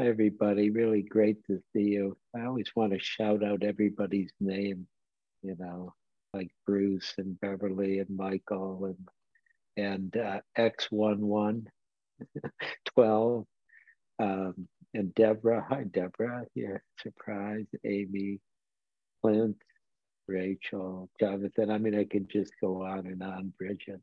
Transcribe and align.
Hi, 0.00 0.06
everybody. 0.06 0.70
Really 0.70 1.02
great 1.02 1.44
to 1.44 1.60
see 1.74 1.90
you. 1.90 2.16
I 2.34 2.46
always 2.46 2.72
want 2.74 2.94
to 2.94 2.98
shout 2.98 3.44
out 3.44 3.62
everybody's 3.62 4.32
name, 4.40 4.86
you 5.42 5.56
know, 5.58 5.92
like 6.32 6.48
Bruce 6.66 7.12
and 7.18 7.38
Beverly 7.38 7.98
and 7.98 8.08
Michael 8.08 8.86
and 8.86 9.08
and 9.76 10.16
uh, 10.16 10.40
X11, 10.58 11.66
12, 12.94 13.44
um, 14.20 14.54
and 14.94 15.14
Deborah. 15.14 15.66
Hi, 15.68 15.84
Deborah. 15.84 16.46
Here, 16.54 16.82
surprise. 17.02 17.66
Amy, 17.84 18.40
Clint, 19.20 19.58
Rachel, 20.26 21.10
Jonathan. 21.20 21.70
I 21.70 21.76
mean, 21.76 21.94
I 21.94 22.04
could 22.04 22.30
just 22.30 22.54
go 22.58 22.86
on 22.86 23.06
and 23.06 23.22
on, 23.22 23.52
Bridget 23.58 24.00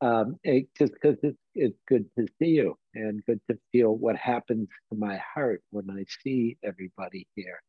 um, 0.00 0.36
just 0.78 0.92
because 0.92 1.16
it's, 1.22 1.38
it's 1.54 1.78
good 1.88 2.06
to 2.18 2.26
see 2.38 2.50
you 2.50 2.76
and 2.94 3.24
good 3.24 3.40
to 3.50 3.58
feel 3.72 3.96
what 3.96 4.16
happens 4.16 4.68
to 4.90 4.98
my 4.98 5.16
heart 5.34 5.62
when 5.70 5.90
I 5.90 6.04
see 6.22 6.58
everybody 6.62 7.26
here, 7.34 7.60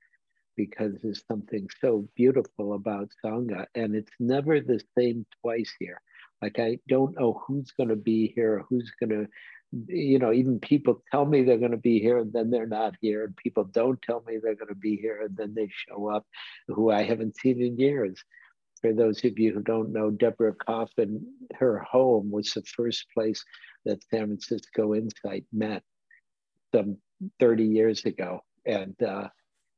because 0.56 0.94
there's 1.02 1.24
something 1.28 1.68
so 1.80 2.08
beautiful 2.16 2.74
about 2.74 3.10
Sangha, 3.24 3.66
and 3.76 3.96
it's 3.96 4.12
never 4.20 4.60
the 4.60 4.82
same 4.98 5.26
twice 5.42 5.74
here. 5.80 6.02
Like 6.42 6.60
I 6.60 6.80
don't 6.88 7.18
know 7.20 7.42
who's 7.48 7.72
going 7.72 7.90
to 7.90 7.96
be 7.96 8.34
here, 8.36 8.64
who's 8.70 8.92
going 9.00 9.10
to, 9.10 9.28
you 9.88 10.20
know, 10.20 10.32
even 10.32 10.60
people 10.60 11.04
tell 11.12 11.26
me 11.26 11.44
they're 11.44 11.58
going 11.58 11.72
to 11.72 11.78
be 11.78 12.00
here 12.00 12.20
and 12.20 12.32
then 12.32 12.50
they're 12.50 12.68
not 12.68 12.96
here, 13.02 13.24
and 13.26 13.36
people 13.38 13.64
don't 13.64 14.02
tell 14.02 14.24
me 14.28 14.38
they're 14.38 14.56
going 14.56 14.68
to 14.68 14.76
be 14.76 14.98
here 14.98 15.22
and 15.22 15.36
then 15.36 15.54
they 15.56 15.70
show 15.88 16.10
up, 16.10 16.26
who 16.68 16.92
I 16.92 17.04
haven't 17.04 17.38
seen 17.38 17.62
in 17.62 17.78
years 17.78 18.22
for 18.82 18.94
those 18.94 19.24
of 19.24 19.38
you 19.38 19.54
who 19.54 19.62
don't 19.62 19.92
know, 19.92 20.10
Deborah 20.10 20.54
Coffin, 20.54 21.26
her 21.56 21.80
home 21.80 22.32
was 22.32 22.52
the 22.52 22.64
first 22.64 23.06
place 23.14 23.44
that 23.86 24.04
San 24.10 24.28
Francisco 24.28 24.94
Insight 24.94 25.46
met 25.52 25.84
some 26.74 26.98
30 27.40 27.66
years 27.66 28.06
ago. 28.06 28.42
And, 28.66 28.96
uh, 29.02 29.30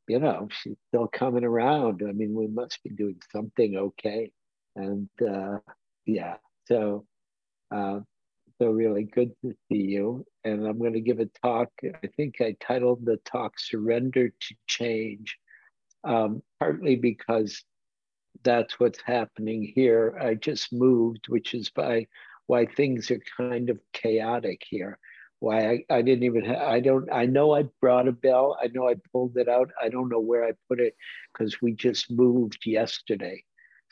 you 0.07 0.19
know, 0.19 0.47
she's 0.51 0.77
still 0.87 1.07
coming 1.07 1.43
around. 1.43 2.01
I 2.07 2.11
mean, 2.11 2.33
we 2.33 2.47
must 2.47 2.81
be 2.83 2.89
doing 2.89 3.19
something 3.31 3.77
okay. 3.77 4.31
And 4.75 5.09
uh, 5.21 5.59
yeah, 6.05 6.37
so, 6.65 7.05
uh, 7.71 7.99
so 8.59 8.69
really 8.71 9.03
good 9.03 9.31
to 9.43 9.53
see 9.69 9.83
you. 9.83 10.25
And 10.43 10.65
I'm 10.65 10.79
going 10.79 10.93
to 10.93 11.01
give 11.01 11.19
a 11.19 11.29
talk. 11.43 11.69
I 11.83 12.07
think 12.17 12.41
I 12.41 12.55
titled 12.59 13.05
the 13.05 13.17
talk 13.25 13.59
Surrender 13.59 14.29
to 14.29 14.55
Change, 14.67 15.37
um, 16.03 16.41
partly 16.59 16.95
because 16.95 17.63
that's 18.43 18.79
what's 18.79 19.01
happening 19.01 19.71
here. 19.75 20.17
I 20.19 20.35
just 20.35 20.71
moved, 20.71 21.27
which 21.27 21.53
is 21.53 21.69
by 21.69 22.07
why 22.47 22.65
things 22.65 23.11
are 23.11 23.19
kind 23.37 23.69
of 23.69 23.79
chaotic 23.93 24.61
here. 24.67 24.97
Why 25.39 25.69
I, 25.69 25.97
I 25.97 26.01
didn't 26.01 26.23
even 26.23 26.53
I 26.53 26.79
don't, 26.79 27.11
I 27.11 27.25
know 27.25 27.53
I 27.53 27.63
brought 27.79 28.07
a 28.07 28.11
bell. 28.11 28.57
I 28.61 28.67
know 28.67 28.89
I 28.89 28.95
pulled 29.11 29.37
it 29.37 29.47
out. 29.47 29.71
I 29.81 29.89
don't 29.89 30.09
know 30.09 30.19
where 30.19 30.43
I 30.43 30.51
put 30.67 30.79
it 30.79 30.95
because 31.33 31.61
we 31.61 31.73
just 31.73 32.11
moved 32.11 32.65
yesterday. 32.65 33.43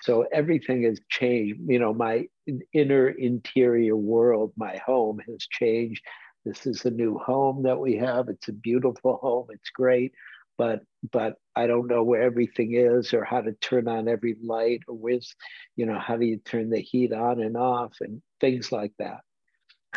So 0.01 0.25
everything 0.31 0.83
has 0.83 0.99
changed. 1.09 1.61
You 1.67 1.79
know, 1.79 1.93
my 1.93 2.27
inner 2.73 3.09
interior 3.09 3.95
world, 3.95 4.53
my 4.57 4.77
home 4.85 5.19
has 5.27 5.47
changed. 5.49 6.03
This 6.45 6.65
is 6.65 6.85
a 6.85 6.91
new 6.91 7.17
home 7.17 7.63
that 7.63 7.79
we 7.79 7.95
have. 7.97 8.29
It's 8.29 8.47
a 8.47 8.53
beautiful 8.53 9.17
home. 9.17 9.47
It's 9.51 9.69
great 9.69 10.13
but 10.57 10.81
but 11.11 11.35
I 11.55 11.67
don't 11.67 11.87
know 11.87 12.03
where 12.03 12.23
everything 12.23 12.73
is 12.73 13.13
or 13.13 13.23
how 13.23 13.41
to 13.41 13.53
turn 13.53 13.87
on 13.87 14.07
every 14.07 14.35
light 14.43 14.81
or 14.87 14.95
where's, 14.95 15.35
you 15.75 15.85
know, 15.85 15.99
how 15.99 16.17
do 16.17 16.25
you 16.25 16.37
turn 16.37 16.69
the 16.69 16.81
heat 16.81 17.13
on 17.13 17.41
and 17.41 17.55
off 17.55 17.95
and 18.01 18.21
things 18.41 18.71
like 18.71 18.93
that. 18.99 19.21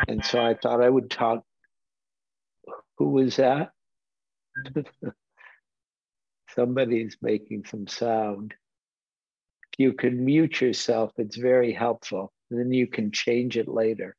And 0.09 0.25
so 0.25 0.41
I 0.41 0.55
thought 0.55 0.83
I 0.83 0.89
would 0.89 1.11
talk. 1.11 1.45
Who 2.99 3.11
was 3.11 3.37
that? 3.37 3.71
Somebody's 6.55 7.17
making 7.23 7.65
some 7.67 7.87
sound. 7.87 8.55
You 9.79 9.95
can 9.95 10.25
mute 10.25 10.61
yourself, 10.61 11.13
it's 11.17 11.37
very 11.37 11.73
helpful. 11.73 12.33
And 12.51 12.61
then 12.61 12.73
you 12.73 12.87
can 12.87 13.13
change 13.13 13.57
it 13.57 13.69
later 13.69 14.17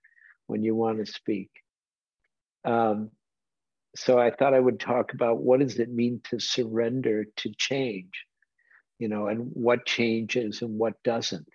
when 0.48 0.64
you 0.64 0.74
want 0.74 1.06
to 1.06 1.12
speak. 1.12 1.52
Um, 2.64 3.12
so 3.96 4.18
I 4.18 4.32
thought 4.32 4.54
I 4.54 4.60
would 4.60 4.80
talk 4.80 5.14
about 5.14 5.42
what 5.42 5.60
does 5.60 5.78
it 5.80 5.92
mean 5.92 6.22
to 6.30 6.40
surrender 6.40 7.26
to 7.38 7.52
change, 7.58 8.26
you 9.00 9.08
know, 9.08 9.28
and 9.28 9.50
what 9.54 9.86
changes 9.86 10.62
and 10.62 10.78
what 10.78 11.02
doesn't. 11.04 11.48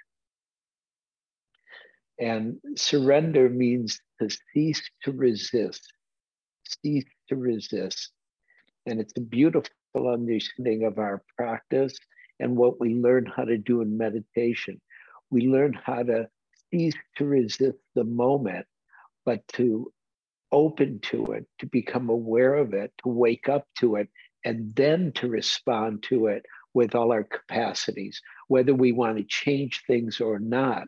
And 2.18 2.58
surrender 2.76 3.48
means 3.48 4.00
to 4.20 4.28
cease 4.52 4.82
to 5.04 5.12
resist, 5.12 5.92
cease 6.82 7.04
to 7.28 7.36
resist. 7.36 8.10
And 8.86 9.00
it's 9.00 9.14
a 9.16 9.20
beautiful 9.20 9.70
understanding 9.96 10.84
of 10.84 10.98
our 10.98 11.22
practice 11.36 11.96
and 12.38 12.56
what 12.56 12.78
we 12.80 12.94
learn 12.94 13.26
how 13.26 13.44
to 13.44 13.58
do 13.58 13.80
in 13.80 13.96
meditation. 13.96 14.80
We 15.30 15.48
learn 15.48 15.72
how 15.72 16.02
to 16.02 16.28
cease 16.70 16.94
to 17.16 17.24
resist 17.24 17.78
the 17.94 18.04
moment, 18.04 18.66
but 19.24 19.46
to 19.54 19.92
open 20.52 21.00
to 21.00 21.24
it, 21.32 21.46
to 21.58 21.66
become 21.66 22.08
aware 22.08 22.54
of 22.54 22.72
it, 22.74 22.92
to 23.02 23.08
wake 23.08 23.48
up 23.48 23.66
to 23.78 23.96
it, 23.96 24.08
and 24.44 24.74
then 24.74 25.12
to 25.12 25.28
respond 25.28 26.02
to 26.04 26.26
it 26.26 26.44
with 26.74 26.94
all 26.94 27.12
our 27.12 27.24
capacities, 27.24 28.20
whether 28.48 28.74
we 28.74 28.92
want 28.92 29.16
to 29.16 29.24
change 29.24 29.82
things 29.86 30.20
or 30.20 30.38
not. 30.38 30.84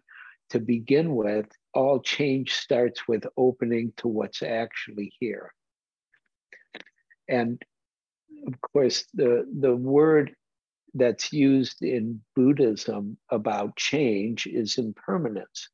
To 0.50 0.60
begin 0.60 1.14
with, 1.14 1.46
all 1.74 2.00
change 2.00 2.54
starts 2.54 3.06
with 3.06 3.24
opening 3.36 3.92
to 3.98 4.08
what's 4.08 4.42
actually 4.42 5.12
here. 5.18 5.52
And 7.28 7.60
of 8.46 8.60
course, 8.60 9.04
the, 9.12 9.46
the 9.60 9.76
word 9.76 10.34
that's 10.94 11.32
used 11.32 11.82
in 11.82 12.22
Buddhism 12.34 13.18
about 13.30 13.76
change 13.76 14.46
is 14.46 14.78
impermanence 14.78 15.68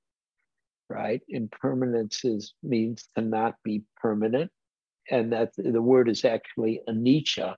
right? 0.88 1.22
Impermanence 1.28 2.24
is 2.24 2.54
means 2.62 3.08
to 3.16 3.22
not 3.22 3.56
be 3.62 3.82
permanent. 3.96 4.50
And 5.10 5.32
that 5.32 5.52
the 5.56 5.82
word 5.82 6.08
is 6.08 6.24
actually 6.24 6.80
anicca, 6.88 7.56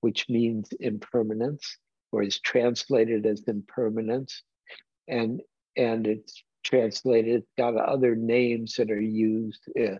which 0.00 0.28
means 0.28 0.68
impermanence, 0.78 1.78
or 2.10 2.22
is 2.22 2.38
translated 2.40 3.24
as 3.24 3.44
impermanence. 3.48 4.42
And 5.08 5.40
and 5.76 6.06
it's 6.06 6.42
translated, 6.64 7.34
it's 7.34 7.52
got 7.56 7.76
other 7.76 8.14
names 8.14 8.74
that 8.76 8.90
are 8.90 9.00
used, 9.00 9.62
uh, 9.80 9.96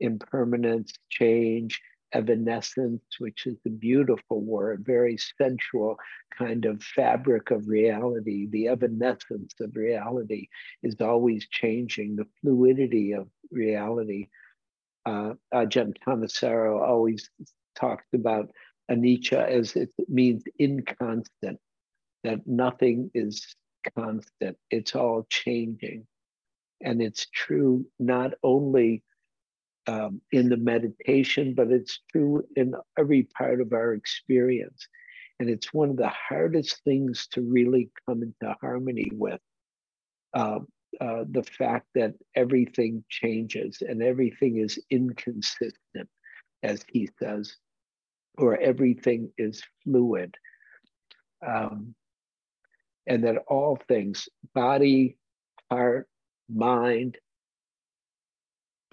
impermanence, 0.00 0.92
change, 1.08 1.80
evanescence, 2.14 3.02
which 3.18 3.46
is 3.46 3.58
a 3.66 3.70
beautiful 3.70 4.40
word, 4.40 4.84
very 4.86 5.18
sensual 5.38 5.96
kind 6.36 6.64
of 6.64 6.82
fabric 6.82 7.50
of 7.50 7.68
reality. 7.68 8.46
The 8.46 8.68
evanescence 8.68 9.54
of 9.60 9.76
reality 9.76 10.48
is 10.82 10.96
always 11.00 11.46
changing, 11.48 12.16
the 12.16 12.26
fluidity 12.40 13.12
of 13.12 13.28
reality. 13.50 14.28
Uh, 15.04 15.34
Ajahn 15.52 15.94
Thanissaro 16.06 16.80
always 16.80 17.28
talks 17.74 18.06
about 18.14 18.50
anicca 18.90 19.46
as 19.46 19.76
it 19.76 19.90
means 20.08 20.44
inconstant, 20.58 21.58
that 22.22 22.46
nothing 22.46 23.10
is 23.14 23.54
constant, 23.96 24.56
it's 24.70 24.94
all 24.94 25.26
changing. 25.28 26.06
And 26.80 27.02
it's 27.02 27.26
true 27.32 27.86
not 27.98 28.34
only 28.42 29.02
um, 29.86 30.20
in 30.32 30.48
the 30.48 30.56
meditation, 30.56 31.54
but 31.54 31.70
it's 31.70 32.00
true 32.10 32.44
in 32.56 32.74
every 32.98 33.24
part 33.24 33.60
of 33.60 33.72
our 33.72 33.92
experience. 33.94 34.88
And 35.40 35.48
it's 35.50 35.74
one 35.74 35.90
of 35.90 35.96
the 35.96 36.12
hardest 36.28 36.82
things 36.84 37.26
to 37.32 37.42
really 37.42 37.90
come 38.06 38.22
into 38.22 38.56
harmony 38.60 39.10
with. 39.12 39.40
Uh, 40.32 40.60
uh, 41.00 41.24
the 41.30 41.42
fact 41.42 41.86
that 41.94 42.14
everything 42.36 43.04
changes 43.08 43.82
and 43.82 44.02
everything 44.02 44.58
is 44.58 44.78
inconsistent, 44.90 46.08
as 46.62 46.84
he 46.88 47.08
says, 47.18 47.56
or 48.38 48.56
everything 48.56 49.32
is 49.36 49.62
fluid. 49.82 50.34
Um, 51.46 51.94
and 53.06 53.24
that 53.24 53.38
all 53.48 53.78
things, 53.88 54.28
body, 54.54 55.18
heart, 55.70 56.08
mind, 56.48 57.18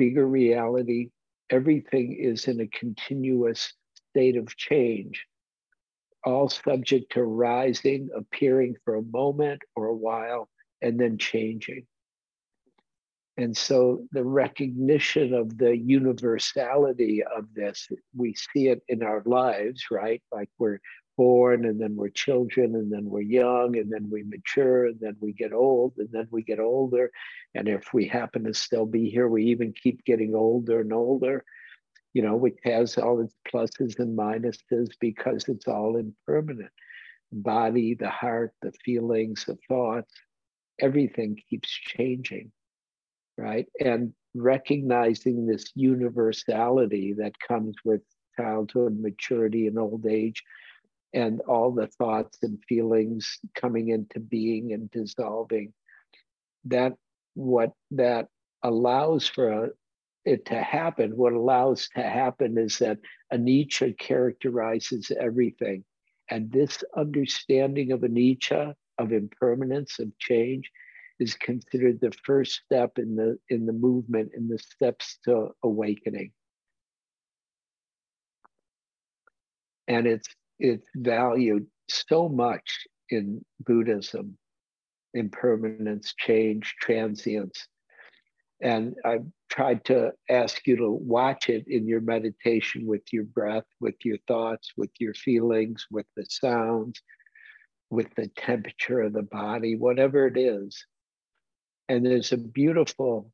bigger 0.01 0.27
reality. 0.27 1.11
Everything 1.51 2.17
is 2.19 2.47
in 2.47 2.59
a 2.59 2.67
continuous 2.67 3.71
state 4.09 4.35
of 4.35 4.57
change, 4.57 5.27
all 6.23 6.49
subject 6.49 7.11
to 7.11 7.23
rising, 7.23 8.09
appearing 8.15 8.75
for 8.83 8.95
a 8.95 9.03
moment 9.03 9.61
or 9.75 9.85
a 9.85 9.95
while, 9.95 10.49
and 10.81 10.99
then 10.99 11.19
changing. 11.19 11.85
And 13.37 13.55
so 13.55 14.07
the 14.11 14.23
recognition 14.23 15.35
of 15.35 15.55
the 15.55 15.77
universality 15.77 17.21
of 17.23 17.45
this, 17.53 17.87
we 18.15 18.33
see 18.33 18.69
it 18.69 18.81
in 18.87 19.03
our 19.03 19.21
lives, 19.27 19.83
right? 19.91 20.23
Like 20.31 20.49
we're 20.57 20.79
born 21.21 21.65
and 21.65 21.79
then 21.81 21.95
we're 21.95 22.09
children 22.25 22.75
and 22.75 22.91
then 22.91 23.05
we're 23.05 23.21
young 23.21 23.77
and 23.77 23.91
then 23.91 24.09
we 24.09 24.23
mature 24.23 24.87
and 24.87 24.99
then 24.99 25.15
we 25.19 25.31
get 25.33 25.53
old 25.53 25.93
and 25.97 26.09
then 26.11 26.27
we 26.31 26.41
get 26.41 26.59
older 26.59 27.11
and 27.55 27.67
if 27.67 27.93
we 27.93 28.07
happen 28.07 28.43
to 28.43 28.53
still 28.53 28.85
be 28.85 29.09
here 29.09 29.27
we 29.27 29.43
even 29.45 29.73
keep 29.83 30.03
getting 30.05 30.33
older 30.35 30.81
and 30.81 30.93
older 30.93 31.43
you 32.13 32.21
know, 32.21 32.35
which 32.35 32.57
has 32.63 32.97
all 32.97 33.21
its 33.21 33.35
pluses 33.47 33.99
and 33.99 34.17
minuses 34.17 34.89
because 34.99 35.45
it's 35.47 35.67
all 35.67 35.97
impermanent. 35.97 36.71
Body, 37.31 37.95
the 37.95 38.09
heart, 38.09 38.53
the 38.61 38.73
feelings, 38.83 39.45
the 39.45 39.57
thoughts, 39.67 40.13
everything 40.79 41.37
keeps 41.49 41.69
changing, 41.69 42.51
right? 43.37 43.67
And 43.79 44.13
recognizing 44.35 45.45
this 45.45 45.71
universality 45.75 47.13
that 47.19 47.39
comes 47.39 47.75
with 47.85 48.01
childhood, 48.37 48.99
maturity, 48.99 49.67
and 49.67 49.79
old 49.79 50.05
age, 50.05 50.43
and 51.13 51.41
all 51.41 51.71
the 51.71 51.87
thoughts 51.87 52.39
and 52.41 52.63
feelings 52.67 53.39
coming 53.55 53.89
into 53.89 54.19
being 54.19 54.73
and 54.73 54.89
dissolving. 54.91 55.73
That 56.65 56.93
what 57.33 57.71
that 57.91 58.27
allows 58.63 59.27
for 59.27 59.75
it 60.25 60.45
to 60.45 60.61
happen, 60.61 61.17
what 61.17 61.33
allows 61.33 61.89
to 61.95 62.01
happen 62.01 62.57
is 62.57 62.77
that 62.79 62.99
anicca 63.33 63.97
characterizes 63.97 65.11
everything. 65.19 65.83
And 66.29 66.51
this 66.51 66.83
understanding 66.95 67.91
of 67.91 68.01
anicca, 68.01 68.75
of 68.97 69.11
impermanence, 69.11 69.99
of 69.99 70.17
change, 70.19 70.71
is 71.19 71.35
considered 71.35 71.99
the 71.99 72.11
first 72.23 72.61
step 72.65 72.97
in 72.97 73.15
the 73.15 73.37
in 73.49 73.65
the 73.65 73.73
movement, 73.73 74.31
in 74.35 74.47
the 74.47 74.59
steps 74.59 75.19
to 75.25 75.49
awakening. 75.63 76.31
And 79.87 80.07
it's 80.07 80.27
it's 80.61 80.87
valued 80.95 81.65
so 81.89 82.29
much 82.29 82.85
in 83.09 83.43
Buddhism, 83.59 84.37
impermanence, 85.13 86.13
change, 86.17 86.75
transience. 86.79 87.67
And 88.61 88.93
I've 89.03 89.25
tried 89.49 89.83
to 89.85 90.11
ask 90.29 90.65
you 90.67 90.77
to 90.77 90.91
watch 90.91 91.49
it 91.49 91.65
in 91.67 91.87
your 91.87 91.99
meditation 91.99 92.85
with 92.85 93.01
your 93.11 93.23
breath, 93.23 93.65
with 93.79 93.95
your 94.05 94.17
thoughts, 94.27 94.71
with 94.77 94.91
your 94.99 95.15
feelings, 95.15 95.87
with 95.89 96.05
the 96.15 96.25
sounds, 96.29 97.01
with 97.89 98.13
the 98.15 98.27
temperature 98.37 99.01
of 99.01 99.13
the 99.13 99.23
body, 99.23 99.75
whatever 99.75 100.27
it 100.27 100.37
is. 100.37 100.85
And 101.89 102.05
there's 102.05 102.31
a 102.31 102.37
beautiful 102.37 103.31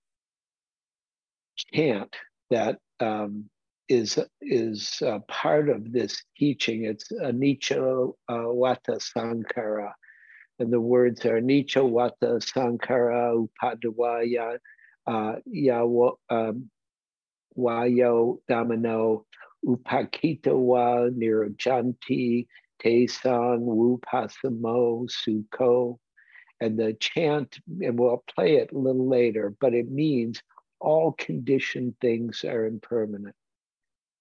chant 1.73 2.15
that 2.49 2.79
um, 3.01 3.49
is 3.89 4.19
is 4.41 5.01
part 5.27 5.69
of 5.69 5.91
this 5.91 6.23
teaching. 6.37 6.85
It's 6.85 7.11
Anicca 7.11 8.13
uh, 8.27 8.33
Vata 8.33 8.99
Sankhara. 8.99 9.93
And 10.59 10.73
the 10.73 10.81
words 10.81 11.25
are 11.25 11.39
Anicca 11.39 11.83
Vata 11.89 12.41
Sankhara 12.41 13.47
Upadavaya 13.47 14.57
uh, 15.05 15.35
Yawo 15.47 16.17
um, 16.29 16.69
Wayo 17.57 18.39
Damano 18.49 19.23
Upakitawa 19.65 21.11
Nirajanti 21.11 22.47
Tesan 22.83 23.61
Wupasamo 23.61 25.09
Suko. 25.09 25.97
And 26.59 26.77
the 26.77 26.93
chant, 26.93 27.59
and 27.81 27.99
we'll 27.99 28.23
play 28.35 28.55
it 28.55 28.71
a 28.71 28.77
little 28.77 29.07
later, 29.07 29.53
but 29.61 29.75
it 29.75 29.91
means 29.91 30.41
all 30.79 31.11
conditioned 31.11 31.93
things 32.01 32.43
are 32.43 32.65
impermanent. 32.65 33.35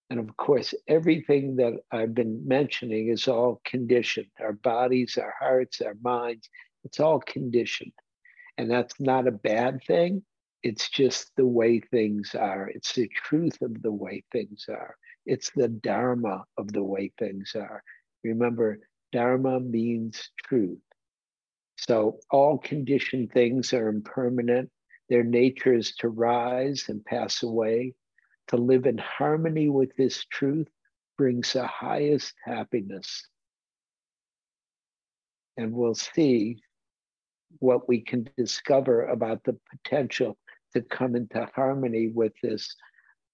And 0.09 0.21
of 0.21 0.37
course, 0.37 0.73
everything 0.87 1.57
that 1.57 1.75
I've 1.91 2.15
been 2.15 2.47
mentioning 2.47 3.09
is 3.09 3.27
all 3.27 3.61
conditioned 3.65 4.29
our 4.41 4.53
bodies, 4.53 5.19
our 5.21 5.35
hearts, 5.39 5.81
our 5.81 5.97
minds, 6.01 6.49
it's 6.85 7.01
all 7.01 7.19
conditioned. 7.19 7.93
And 8.57 8.71
that's 8.71 8.95
not 9.01 9.27
a 9.27 9.33
bad 9.33 9.81
thing. 9.85 10.23
It's 10.63 10.89
just 10.89 11.31
the 11.37 11.47
way 11.47 11.81
things 11.81 12.35
are. 12.35 12.69
It's 12.69 12.95
the 12.95 13.09
truth 13.09 13.61
of 13.61 13.83
the 13.83 13.93
way 13.93 14.25
things 14.33 14.67
are. 14.69 14.97
It's 15.27 15.51
the 15.51 15.69
Dharma 15.69 16.45
of 16.57 16.73
the 16.73 16.85
way 16.85 17.13
things 17.19 17.53
are. 17.57 17.83
Remember, 18.23 18.79
Dharma 19.13 19.61
means 19.61 20.31
truth. 20.45 20.79
So 21.77 22.21
all 22.31 22.59
conditioned 22.59 23.33
things 23.33 23.73
are 23.73 23.89
impermanent. 23.89 24.71
Their 25.09 25.25
nature 25.25 25.75
is 25.75 25.95
to 25.97 26.09
rise 26.09 26.89
and 26.89 27.05
pass 27.05 27.43
away. 27.43 27.95
To 28.49 28.57
live 28.57 28.87
in 28.87 28.99
harmony 28.99 29.69
with 29.69 29.95
this 29.97 30.25
truth 30.25 30.69
brings 31.19 31.53
the 31.53 31.67
highest 31.67 32.35
happiness. 32.45 33.27
And 35.57 35.73
we'll 35.73 35.95
see 35.95 36.63
what 37.59 37.89
we 37.89 38.01
can 38.01 38.29
discover 38.37 39.07
about 39.07 39.43
the 39.45 39.59
potential 39.71 40.37
to 40.75 40.83
come 40.83 41.17
into 41.17 41.49
harmony 41.55 42.09
with 42.09 42.35
this, 42.43 42.75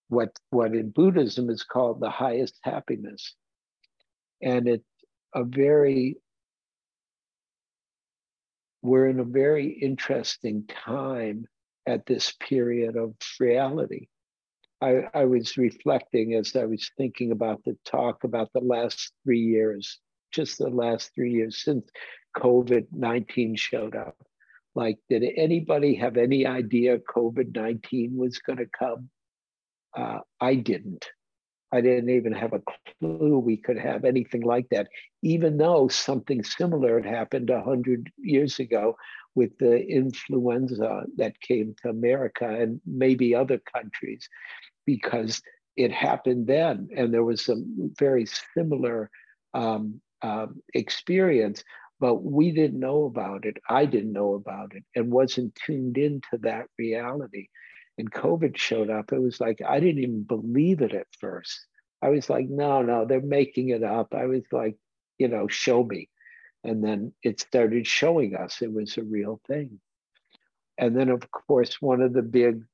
what, 0.08 0.30
what 0.50 0.74
in 0.74 0.90
Buddhism 0.90 1.50
is 1.50 1.64
called 1.64 2.00
the 2.00 2.10
highest 2.10 2.58
happiness. 2.62 3.34
And 4.40 4.68
it's 4.68 4.84
a 5.34 5.44
very, 5.44 6.16
we're 8.82 9.08
in 9.08 9.20
a 9.20 9.24
very 9.24 9.66
interesting 9.66 10.66
time 10.66 11.46
at 11.86 12.06
this 12.06 12.32
period 12.40 12.96
of 12.96 13.14
reality. 13.40 14.06
I, 14.82 15.04
I 15.14 15.24
was 15.26 15.56
reflecting 15.56 16.34
as 16.34 16.56
I 16.56 16.64
was 16.64 16.90
thinking 16.96 17.30
about 17.30 17.62
the 17.64 17.76
talk 17.84 18.24
about 18.24 18.52
the 18.52 18.60
last 18.60 19.12
three 19.22 19.40
years, 19.40 20.00
just 20.32 20.58
the 20.58 20.68
last 20.68 21.12
three 21.14 21.32
years 21.32 21.62
since 21.62 21.88
COVID 22.36 22.86
19 22.90 23.54
showed 23.54 23.94
up. 23.94 24.16
Like, 24.74 24.98
did 25.08 25.22
anybody 25.36 25.94
have 25.96 26.16
any 26.16 26.46
idea 26.46 26.98
COVID 26.98 27.54
19 27.54 28.16
was 28.16 28.38
going 28.38 28.58
to 28.58 28.66
come? 28.76 29.08
Uh, 29.96 30.18
I 30.40 30.56
didn't. 30.56 31.06
I 31.70 31.80
didn't 31.80 32.10
even 32.10 32.32
have 32.32 32.52
a 32.52 32.62
clue 33.00 33.38
we 33.38 33.56
could 33.56 33.78
have 33.78 34.04
anything 34.04 34.42
like 34.42 34.68
that, 34.70 34.88
even 35.22 35.58
though 35.58 35.88
something 35.88 36.42
similar 36.42 37.00
had 37.00 37.06
happened 37.06 37.50
100 37.50 38.10
years 38.18 38.58
ago 38.58 38.96
with 39.34 39.56
the 39.58 39.78
influenza 39.86 41.04
that 41.16 41.40
came 41.40 41.74
to 41.82 41.88
America 41.88 42.46
and 42.46 42.80
maybe 42.84 43.34
other 43.34 43.58
countries, 43.58 44.28
because 44.86 45.40
it 45.76 45.92
happened 45.92 46.46
then. 46.46 46.88
And 46.96 47.12
there 47.12 47.24
was 47.24 47.44
some 47.44 47.92
very 47.98 48.26
similar 48.54 49.10
um, 49.54 50.00
um, 50.22 50.60
experience 50.74 51.62
but 52.02 52.16
we 52.16 52.50
didn't 52.50 52.80
know 52.80 53.04
about 53.04 53.44
it. 53.44 53.58
I 53.68 53.84
didn't 53.84 54.12
know 54.12 54.34
about 54.34 54.74
it 54.74 54.82
and 54.96 55.12
wasn't 55.12 55.54
tuned 55.54 55.96
into 55.96 56.36
that 56.40 56.66
reality. 56.76 57.46
And 57.96 58.10
COVID 58.10 58.56
showed 58.56 58.90
up. 58.90 59.12
It 59.12 59.20
was 59.20 59.40
like, 59.40 59.60
I 59.64 59.78
didn't 59.78 60.02
even 60.02 60.24
believe 60.24 60.80
it 60.80 60.94
at 60.94 61.06
first. 61.20 61.64
I 62.02 62.08
was 62.08 62.28
like, 62.28 62.48
no, 62.48 62.82
no, 62.82 63.04
they're 63.04 63.20
making 63.20 63.68
it 63.68 63.84
up. 63.84 64.14
I 64.16 64.26
was 64.26 64.42
like, 64.50 64.76
you 65.18 65.28
know, 65.28 65.46
show 65.46 65.84
me. 65.84 66.08
And 66.64 66.82
then 66.82 67.12
it 67.22 67.38
started 67.38 67.86
showing 67.86 68.34
us 68.34 68.62
it 68.62 68.72
was 68.72 68.98
a 68.98 69.04
real 69.04 69.40
thing. 69.46 69.78
And 70.78 70.96
then, 70.96 71.08
of 71.08 71.30
course, 71.30 71.80
one 71.80 72.00
of 72.00 72.12
the 72.12 72.22
big 72.22 72.64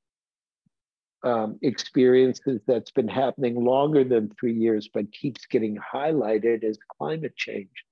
um, 1.25 1.59
experiences 1.63 2.61
that's 2.67 2.91
been 2.91 3.09
happening 3.09 3.65
longer 3.65 4.05
than 4.05 4.31
three 4.31 4.55
years, 4.55 4.89
but 4.93 5.13
keeps 5.13 5.47
getting 5.47 5.77
highlighted 5.77 6.65
is 6.65 6.79
climate 6.99 7.37
change. 7.37 7.85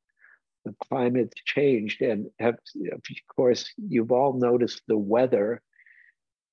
The 0.65 0.75
climate's 0.89 1.41
changed 1.45 2.03
and 2.03 2.27
have, 2.39 2.57
of 2.93 3.03
course 3.35 3.73
you've 3.77 4.13
all 4.13 4.33
noticed 4.33 4.83
the 4.89 4.99
weather 4.99 5.63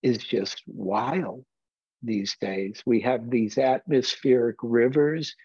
is 0.01 0.17
just 0.19 0.61
wild 0.67 1.45
these 2.03 2.35
days. 2.39 2.83
We 2.85 3.01
have 3.01 3.29
these 3.29 3.57
atmospheric 3.57 4.57
rivers 4.61 5.35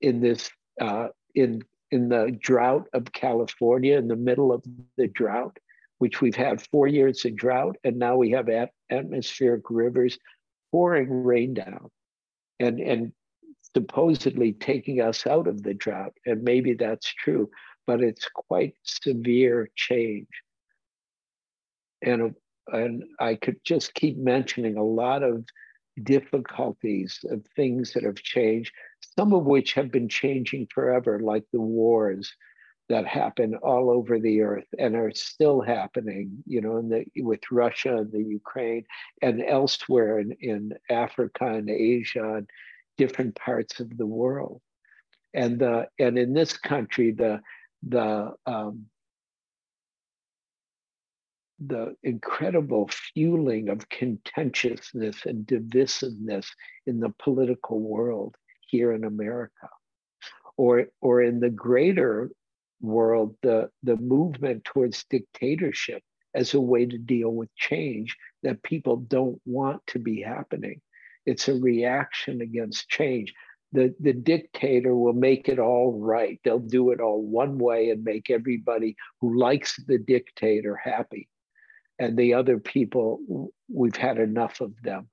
in 0.00 0.20
this 0.20 0.50
uh, 0.80 1.08
in 1.34 1.62
in 1.90 2.08
the 2.08 2.36
drought 2.40 2.86
of 2.92 3.10
california 3.12 3.96
in 3.96 4.08
the 4.08 4.16
middle 4.16 4.52
of 4.52 4.62
the 4.96 5.08
drought 5.08 5.56
which 5.98 6.20
we've 6.20 6.36
had 6.36 6.60
four 6.70 6.86
years 6.86 7.24
of 7.24 7.34
drought 7.36 7.76
and 7.84 7.98
now 7.98 8.16
we 8.16 8.30
have 8.30 8.48
at- 8.48 8.72
atmospheric 8.90 9.62
rivers 9.70 10.18
pouring 10.70 11.24
rain 11.24 11.54
down 11.54 11.90
and 12.60 12.80
and 12.80 13.12
supposedly 13.74 14.52
taking 14.52 15.00
us 15.00 15.26
out 15.26 15.46
of 15.46 15.62
the 15.62 15.74
drought 15.74 16.12
and 16.24 16.42
maybe 16.42 16.74
that's 16.74 17.12
true 17.12 17.50
but 17.88 18.02
it's 18.02 18.28
quite 18.34 18.74
severe 18.82 19.70
change. 19.74 20.28
And, 22.02 22.34
and 22.66 23.02
I 23.18 23.34
could 23.34 23.56
just 23.64 23.94
keep 23.94 24.18
mentioning 24.18 24.76
a 24.76 24.84
lot 24.84 25.22
of 25.22 25.46
difficulties 26.02 27.18
of 27.30 27.46
things 27.56 27.94
that 27.94 28.04
have 28.04 28.16
changed, 28.16 28.72
some 29.18 29.32
of 29.32 29.46
which 29.46 29.72
have 29.72 29.90
been 29.90 30.10
changing 30.10 30.68
forever, 30.72 31.18
like 31.18 31.44
the 31.50 31.62
wars 31.62 32.30
that 32.88 33.06
happen 33.06 33.54
all 33.56 33.90
over 33.90 34.18
the 34.18 34.40
earth 34.40 34.66
and 34.78 34.96
are 34.96 35.12
still 35.12 35.60
happening, 35.60 36.42
you 36.46 36.60
know, 36.60 36.78
in 36.78 36.88
the, 36.88 37.04
with 37.22 37.40
Russia 37.50 37.98
and 37.98 38.10
the 38.10 38.22
Ukraine 38.22 38.84
and 39.20 39.42
elsewhere 39.42 40.18
in, 40.18 40.32
in 40.40 40.72
Africa 40.90 41.46
and 41.46 41.68
Asia 41.68 42.36
and 42.36 42.48
different 42.96 43.34
parts 43.34 43.80
of 43.80 43.96
the 43.96 44.06
world. 44.06 44.60
And, 45.34 45.62
and 45.98 46.18
in 46.18 46.32
this 46.32 46.56
country, 46.56 47.12
the 47.12 47.40
the 47.86 48.32
um, 48.46 48.86
the 51.64 51.96
incredible 52.02 52.88
fueling 52.88 53.68
of 53.68 53.88
contentiousness 53.88 55.26
and 55.26 55.46
divisiveness 55.46 56.46
in 56.86 57.00
the 57.00 57.12
political 57.18 57.80
world 57.80 58.36
here 58.60 58.92
in 58.92 59.04
America. 59.04 59.68
Or, 60.56 60.86
or 61.00 61.22
in 61.22 61.38
the 61.38 61.50
greater 61.50 62.30
world, 62.80 63.36
the, 63.42 63.70
the 63.82 63.96
movement 63.96 64.64
towards 64.64 65.04
dictatorship 65.04 66.02
as 66.34 66.54
a 66.54 66.60
way 66.60 66.86
to 66.86 66.98
deal 66.98 67.30
with 67.30 67.54
change 67.56 68.16
that 68.42 68.62
people 68.62 68.96
don't 68.96 69.40
want 69.44 69.84
to 69.88 69.98
be 69.98 70.20
happening. 70.20 70.80
It's 71.26 71.48
a 71.48 71.54
reaction 71.54 72.40
against 72.40 72.88
change. 72.88 73.34
The, 73.72 73.94
the 74.00 74.12
dictator 74.12 74.94
will 74.94 75.12
make 75.12 75.48
it 75.48 75.58
all 75.58 75.98
right. 75.98 76.40
They'll 76.42 76.58
do 76.58 76.90
it 76.90 77.00
all 77.00 77.22
one 77.22 77.58
way 77.58 77.90
and 77.90 78.02
make 78.02 78.30
everybody 78.30 78.96
who 79.20 79.38
likes 79.38 79.76
the 79.86 79.98
dictator 79.98 80.76
happy. 80.76 81.28
And 81.98 82.16
the 82.16 82.34
other 82.34 82.58
people, 82.58 83.50
we've 83.68 83.96
had 83.96 84.18
enough 84.18 84.60
of 84.60 84.72
them. 84.82 85.08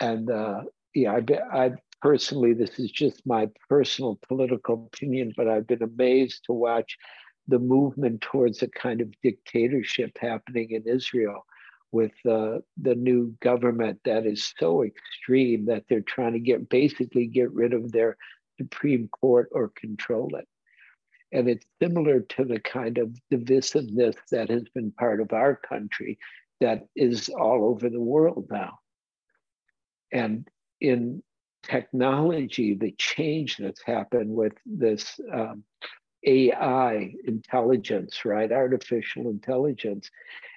And 0.00 0.30
uh, 0.30 0.62
yeah, 0.94 1.12
I, 1.12 1.56
I 1.56 1.72
personally, 2.02 2.52
this 2.52 2.78
is 2.78 2.90
just 2.90 3.24
my 3.24 3.48
personal 3.68 4.18
political 4.26 4.90
opinion, 4.92 5.32
but 5.36 5.48
I've 5.48 5.68
been 5.68 5.82
amazed 5.82 6.44
to 6.46 6.52
watch 6.52 6.98
the 7.46 7.60
movement 7.60 8.20
towards 8.20 8.62
a 8.62 8.68
kind 8.68 9.00
of 9.00 9.12
dictatorship 9.22 10.18
happening 10.20 10.72
in 10.72 10.82
Israel 10.86 11.46
with 11.92 12.12
uh, 12.28 12.58
the 12.80 12.94
new 12.96 13.34
government 13.40 14.00
that 14.04 14.26
is 14.26 14.52
so 14.58 14.82
extreme 14.82 15.66
that 15.66 15.84
they're 15.88 16.00
trying 16.00 16.32
to 16.32 16.40
get 16.40 16.68
basically 16.68 17.26
get 17.26 17.52
rid 17.52 17.72
of 17.72 17.92
their 17.92 18.16
Supreme 18.60 19.08
Court 19.08 19.48
or 19.52 19.72
control 19.76 20.34
it. 20.36 20.48
And 21.30 21.48
it's 21.48 21.66
similar 21.80 22.20
to 22.20 22.44
the 22.44 22.60
kind 22.60 22.98
of 22.98 23.16
divisiveness 23.32 24.16
that 24.30 24.50
has 24.50 24.64
been 24.74 24.90
part 24.92 25.20
of 25.20 25.32
our 25.32 25.56
country 25.56 26.18
that 26.60 26.86
is 26.96 27.28
all 27.28 27.64
over 27.64 27.88
the 27.88 28.00
world 28.00 28.48
now. 28.50 28.78
And 30.12 30.48
in 30.80 31.22
technology, 31.62 32.74
the 32.74 32.94
change 32.98 33.56
that's 33.56 33.82
happened 33.82 34.30
with 34.30 34.52
this 34.66 35.18
um, 35.32 35.64
AI 36.24 37.14
intelligence, 37.24 38.24
right? 38.24 38.50
Artificial 38.50 39.28
intelligence, 39.28 40.10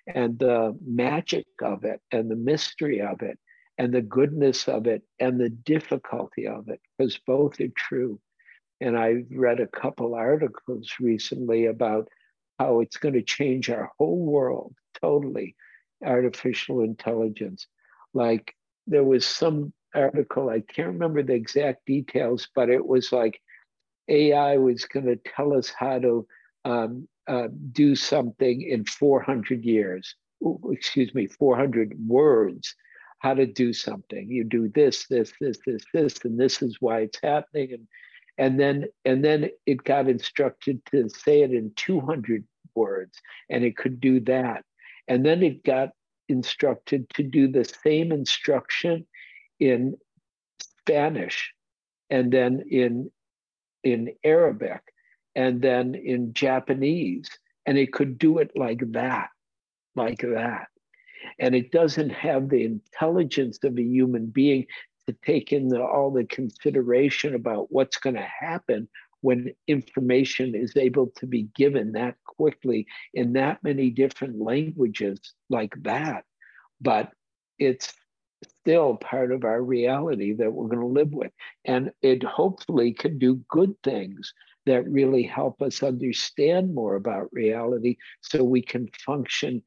and 0.08 0.38
the 0.38 0.78
magic 0.86 1.46
of 1.62 1.84
it, 1.84 2.02
and 2.12 2.30
the 2.30 2.36
mystery 2.36 3.02
of 3.02 3.22
it, 3.22 3.40
and 3.78 3.94
the 3.94 4.02
goodness 4.02 4.68
of 4.68 4.88
it, 4.88 5.04
and 5.20 5.40
the 5.40 5.50
difficulty 5.50 6.48
of 6.48 6.70
it, 6.70 6.80
because 6.98 7.20
both 7.26 7.60
are 7.60 7.68
true. 7.76 8.20
And 8.82 8.98
I 8.98 9.24
read 9.32 9.60
a 9.60 9.68
couple 9.68 10.16
articles 10.16 10.94
recently 11.00 11.66
about 11.66 12.08
how 12.60 12.82
it's 12.82 12.98
going 12.98 13.16
to 13.16 13.22
change 13.22 13.70
our 13.70 13.92
whole 13.98 14.26
world 14.26 14.76
totally, 15.02 15.56
artificial 16.06 16.82
intelligence. 16.82 17.68
Like 18.14 18.54
there 18.88 19.04
was 19.04 19.26
some 19.26 19.74
article, 19.96 20.50
I 20.50 20.62
can't 20.62 20.94
remember 20.94 21.24
the 21.24 21.34
exact 21.34 21.86
details, 21.86 22.48
but 22.54 22.70
it 22.70 22.86
was 22.86 23.12
like 23.12 23.42
AI 24.08 24.58
was 24.58 24.86
going 24.86 25.06
to 25.06 25.16
tell 25.16 25.54
us 25.54 25.70
how 25.70 26.00
to 26.00 26.28
um, 26.64 27.08
uh, 27.28 27.48
do 27.72 27.96
something 27.96 28.62
in 28.62 28.86
400 28.86 29.64
years, 29.64 30.16
excuse 30.72 31.14
me, 31.14 31.28
400 31.28 31.96
words, 32.08 32.76
how 33.20 33.34
to 33.34 33.46
do 33.46 33.74
something. 33.74 34.30
You 34.30 34.44
do 34.44 34.70
this, 34.70 35.08
this, 35.08 35.34
this, 35.40 35.58
this, 35.66 35.84
this, 35.94 36.26
and 36.26 36.40
this 36.40 36.62
is 36.62 36.78
why 36.80 37.02
it's 37.02 37.20
happening. 37.22 37.74
And, 37.74 37.88
and 38.38 38.60
then 38.60 38.86
and 39.06 39.24
then 39.24 39.50
it 39.66 39.84
got 39.84 40.10
instructed 40.10 40.86
to 40.88 41.10
say 41.10 41.42
it 41.42 41.52
in 41.52 41.72
200 41.76 42.44
words, 42.76 43.20
and 43.50 43.64
it 43.64 43.78
could 43.78 44.00
do 44.00 44.20
that. 44.22 44.64
And 45.08 45.26
then 45.26 45.42
it 45.42 45.64
got 45.64 45.90
instructed 46.28 47.10
to 47.12 47.24
do 47.24 47.48
the 47.48 47.64
same 47.64 48.12
instruction 48.12 49.06
in 49.60 49.96
Spanish, 50.60 51.54
and 52.10 52.32
then 52.32 52.64
in 52.70 53.12
in 53.84 54.14
Arabic 54.24 54.82
and 55.36 55.62
then 55.62 55.96
in 55.96 56.34
Japanese. 56.34 57.30
And 57.66 57.78
it 57.78 57.94
could 57.94 58.18
do 58.18 58.40
it 58.40 58.52
like 58.56 58.82
that, 58.92 59.30
like 59.96 60.22
that. 60.22 60.68
And 61.40 61.56
it 61.56 61.72
doesn't 61.72 62.12
have 62.12 62.50
the 62.50 62.64
intelligence 62.64 63.60
of 63.64 63.78
a 63.78 63.82
human 63.84 64.28
being 64.28 64.66
to 65.08 65.16
take 65.26 65.52
in 65.52 65.70
the, 65.70 65.82
all 65.82 66.12
the 66.12 66.26
consideration 66.26 67.36
about 67.36 67.72
what's 67.72 67.98
going 67.98 68.16
to 68.16 68.22
happen 68.22 68.88
when 69.22 69.54
information 69.68 70.54
is 70.56 70.78
able 70.78 71.08
to 71.18 71.26
be 71.26 71.44
given 71.56 71.94
that 71.94 72.16
quickly 72.26 72.86
in 73.14 73.34
that 73.34 73.64
many 73.64 73.90
different 73.90 74.40
languages 74.40 75.20
like 75.50 75.74
that. 75.82 76.24
But 76.80 77.12
it's 77.58 77.94
still 78.66 78.96
part 78.96 79.32
of 79.32 79.44
our 79.44 79.62
reality 79.62 80.34
that 80.34 80.52
we're 80.52 80.68
going 80.68 80.80
to 80.80 80.88
live 80.88 81.14
with. 81.14 81.32
And 81.66 81.92
it 82.02 82.24
hopefully 82.24 82.94
can 82.94 83.20
do 83.20 83.42
good 83.48 83.76
things 83.84 84.34
that 84.66 84.90
really 84.90 85.22
help 85.22 85.62
us 85.62 85.84
understand 85.84 86.74
more 86.74 86.96
about 86.96 87.32
reality 87.32 87.98
so 88.22 88.44
we 88.44 88.64
can 88.64 88.90
function 89.06 89.62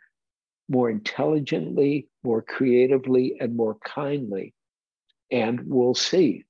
more 0.68 0.90
intelligently, 0.90 2.08
more 2.24 2.42
creatively, 2.42 3.36
and 3.40 3.56
more 3.56 3.76
kindly. 3.84 4.52
And 5.30 5.60
we'll 5.64 5.94
see. 5.94 6.44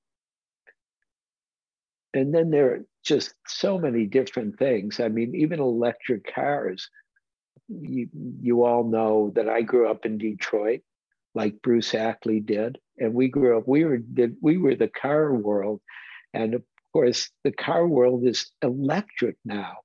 And 2.15 2.33
then 2.33 2.49
there 2.49 2.71
are 2.71 2.85
just 3.05 3.35
so 3.47 3.77
many 3.77 4.07
different 4.07 4.57
things. 4.57 4.99
I 4.99 5.09
mean, 5.09 5.35
even 5.35 5.59
electric 5.59 6.33
cars. 6.33 6.89
You, 7.67 8.09
you 8.41 8.63
all 8.63 8.83
know 8.83 9.31
that 9.35 9.47
I 9.47 9.61
grew 9.61 9.87
up 9.87 10.07
in 10.07 10.17
Detroit 10.17 10.81
like 11.35 11.61
Bruce 11.61 11.93
Ackley 11.93 12.39
did. 12.39 12.77
And 12.97 13.13
we 13.13 13.29
grew 13.29 13.57
up, 13.57 13.67
we 13.67 13.85
were 13.85 13.99
we 14.41 14.57
were 14.57 14.75
the 14.75 14.89
car 14.89 15.33
world. 15.33 15.81
And 16.33 16.53
of 16.55 16.63
course, 16.93 17.29
the 17.43 17.51
car 17.51 17.87
world 17.87 18.25
is 18.25 18.51
electric 18.61 19.37
now, 19.45 19.77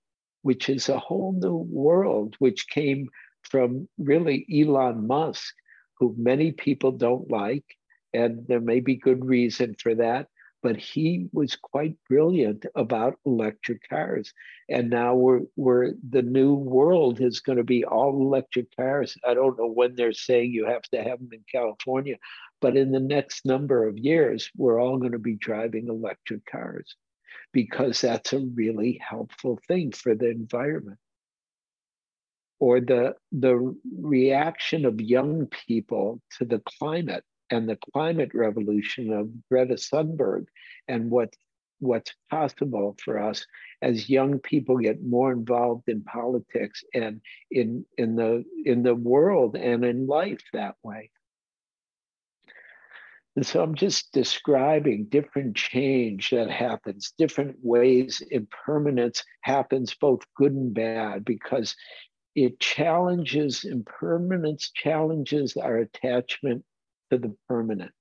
which 0.43 0.69
is 0.69 0.89
a 0.89 0.99
whole 0.99 1.33
new 1.33 1.57
world, 1.57 2.37
which 2.39 2.69
came 2.69 3.09
from 3.43 3.89
really 3.99 4.47
Elon 4.53 5.07
Musk, 5.07 5.55
who 5.99 6.15
many 6.19 6.53
people 6.53 6.93
don't 6.93 7.31
like. 7.31 7.65
And 8.13 8.47
there 8.47 8.61
may 8.61 8.81
be 8.81 8.97
good 8.97 9.25
reason 9.25 9.75
for 9.81 9.95
that 9.97 10.29
but 10.65 10.79
he 10.79 11.29
was 11.35 11.57
quite 11.57 11.95
brilliant 12.09 12.65
about 12.75 13.19
electric 13.27 13.87
cars. 13.87 14.33
And 14.71 14.89
now 14.89 15.15
we're, 15.15 15.43
we're 15.57 15.93
the 16.09 16.23
new 16.23 16.55
world 16.55 17.21
is 17.21 17.41
going 17.41 17.59
to 17.59 17.65
be 17.65 17.85
all 17.85 18.19
electric 18.19 18.75
cars. 18.75 19.15
I 19.29 19.35
don't 19.35 19.59
know 19.59 19.69
when 19.69 19.95
they're 19.95 20.15
saying 20.15 20.53
you 20.53 20.65
have 20.65 20.85
to 20.85 21.03
have 21.03 21.19
them 21.19 21.29
in 21.33 21.45
California, 21.53 22.17
but 22.63 22.79
in 22.79 22.93
the 22.93 22.99
next 22.99 23.45
number 23.45 23.87
of 23.87 23.99
years, 23.99 24.51
we're 24.57 24.81
all 24.81 24.97
going 24.97 25.13
to 25.13 25.19
be 25.19 25.37
driving 25.37 25.89
electric 25.89 26.47
cars 26.47 26.97
because 27.53 28.01
that's 28.01 28.33
a 28.33 28.39
really 28.39 28.99
helpful 29.07 29.61
thing 29.69 29.93
for 29.93 30.15
the 30.15 30.31
environment. 30.31 30.99
Or 32.59 32.81
the, 32.81 33.17
the 33.33 33.77
reaction 34.01 34.87
of 34.87 34.99
young 34.99 35.47
people 35.67 36.23
to 36.39 36.47
the 36.47 36.63
climate 36.79 37.23
and 37.51 37.69
the 37.69 37.79
climate 37.93 38.31
revolution 38.35 39.13
of 39.13 39.31
Greta 39.51 39.75
Thunberg 39.75 40.47
and 40.89 41.11
what 41.11 41.35
what's 41.81 42.15
possible 42.31 42.97
for 43.03 43.19
us 43.19 43.45
as 43.83 44.09
young 44.09 44.39
people 44.39 44.79
get 44.79 45.03
more 45.03 45.33
involved 45.33 45.89
in 45.89 46.03
politics 46.03 46.83
and 46.95 47.21
in 47.51 47.85
in 47.99 48.17
the 48.17 48.45
in 48.65 48.83
the 48.83 48.95
world 48.95 49.57
and 49.57 49.85
in 49.85 50.07
life 50.07 50.43
that 50.53 50.77
way. 50.83 51.11
And 53.37 53.45
so 53.45 53.63
I'm 53.63 53.75
just 53.75 54.13
describing 54.13 55.07
different 55.07 55.57
change 55.57 56.31
that 56.31 56.51
happens, 56.51 57.13
different 57.19 57.57
ways 57.63 58.23
impermanence 58.31 59.25
happens, 59.41 59.93
both 59.95 60.21
good 60.37 60.53
and 60.53 60.73
bad, 60.73 61.25
because 61.25 61.75
it 62.37 62.61
challenges 62.61 63.65
impermanence 63.65 64.71
challenges 64.73 65.57
our 65.57 65.79
attachment 65.79 66.65
to 67.11 67.19
the 67.19 67.35
permanent. 67.49 67.93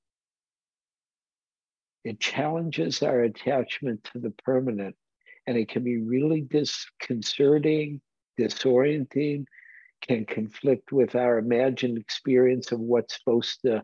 It 2.03 2.19
challenges 2.19 3.01
our 3.01 3.21
attachment 3.21 4.03
to 4.11 4.19
the 4.19 4.31
permanent, 4.43 4.95
and 5.47 5.57
it 5.57 5.69
can 5.69 5.83
be 5.83 6.01
really 6.01 6.41
disconcerting, 6.41 8.01
disorienting, 8.39 9.45
can 10.01 10.25
conflict 10.25 10.91
with 10.91 11.15
our 11.15 11.37
imagined 11.37 11.97
experience 11.97 12.71
of 12.71 12.79
what's 12.79 13.17
supposed 13.17 13.61
to 13.65 13.83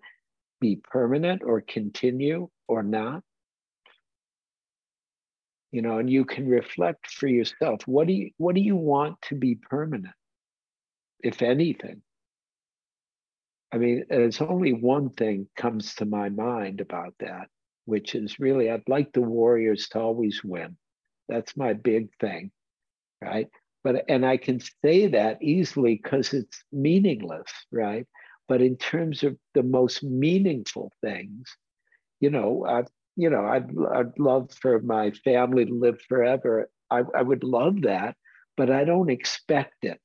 be 0.59 0.75
permanent 0.75 1.43
or 1.43 1.61
continue 1.61 2.49
or 2.67 2.83
not. 2.83 3.23
You 5.71 5.81
know, 5.81 5.99
and 5.99 6.09
you 6.09 6.25
can 6.25 6.47
reflect 6.47 7.07
for 7.11 7.27
yourself 7.27 7.81
what 7.85 8.07
do 8.07 8.13
you 8.13 8.31
what 8.37 8.55
do 8.55 8.61
you 8.61 8.75
want 8.75 9.21
to 9.29 9.35
be 9.35 9.55
permanent, 9.55 10.15
if 11.23 11.41
anything? 11.41 12.01
I 13.71 13.77
mean, 13.77 14.05
there's 14.09 14.41
only 14.41 14.73
one 14.73 15.09
thing 15.11 15.47
comes 15.55 15.95
to 15.95 16.05
my 16.05 16.29
mind 16.29 16.81
about 16.81 17.13
that, 17.19 17.49
which 17.85 18.15
is 18.15 18.39
really 18.39 18.69
I'd 18.71 18.87
like 18.89 19.13
the 19.13 19.21
Warriors 19.21 19.87
to 19.89 19.99
always 19.99 20.43
win. 20.43 20.77
That's 21.27 21.55
my 21.55 21.73
big 21.73 22.09
thing, 22.19 22.51
right? 23.21 23.47
but 23.83 24.05
and 24.09 24.25
I 24.25 24.37
can 24.37 24.59
say 24.83 25.07
that 25.07 25.41
easily 25.41 25.99
because 26.01 26.33
it's 26.33 26.63
meaningless, 26.71 27.51
right? 27.71 28.05
But 28.47 28.61
in 28.61 28.77
terms 28.77 29.23
of 29.23 29.37
the 29.53 29.63
most 29.63 30.03
meaningful 30.03 30.91
things, 31.01 31.47
you 32.19 32.29
know, 32.29 32.65
I, 32.67 32.83
you 33.15 33.29
know, 33.29 33.45
I'd 33.45 33.69
I'd 33.93 34.19
love 34.19 34.51
for 34.53 34.81
my 34.81 35.11
family 35.11 35.65
to 35.65 35.73
live 35.73 36.01
forever. 36.09 36.69
I, 36.91 37.03
I 37.15 37.21
would 37.21 37.43
love 37.43 37.83
that, 37.83 38.15
but 38.57 38.69
I 38.71 38.83
don't 38.83 39.09
expect 39.09 39.83
it. 39.83 39.99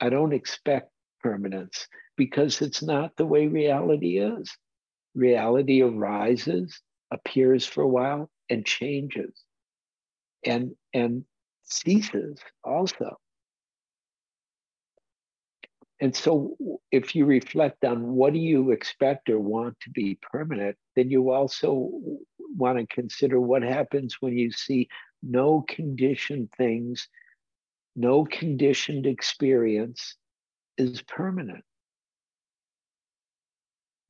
I 0.00 0.10
don't 0.10 0.32
expect 0.32 0.90
permanence 1.22 1.88
because 2.18 2.60
it's 2.60 2.82
not 2.82 3.16
the 3.16 3.24
way 3.26 3.46
reality 3.46 4.18
is. 4.18 4.54
Reality 5.14 5.82
arises, 5.82 6.82
appears 7.10 7.66
for 7.66 7.82
a 7.82 7.88
while, 7.88 8.30
and 8.50 8.66
changes, 8.66 9.32
and 10.44 10.72
and 10.92 11.24
ceases 11.64 12.38
also. 12.64 13.16
And 16.00 16.14
so, 16.14 16.56
if 16.92 17.16
you 17.16 17.24
reflect 17.26 17.84
on 17.84 18.14
what 18.14 18.32
do 18.32 18.38
you 18.38 18.70
expect 18.70 19.30
or 19.30 19.40
want 19.40 19.80
to 19.80 19.90
be 19.90 20.18
permanent, 20.22 20.76
then 20.94 21.10
you 21.10 21.30
also 21.30 21.90
want 22.56 22.78
to 22.78 22.86
consider 22.94 23.40
what 23.40 23.62
happens 23.62 24.16
when 24.20 24.36
you 24.38 24.52
see 24.52 24.88
no 25.22 25.64
conditioned 25.68 26.50
things, 26.56 27.08
no 27.96 28.24
conditioned 28.24 29.06
experience 29.06 30.16
is 30.78 31.02
permanent. 31.02 31.64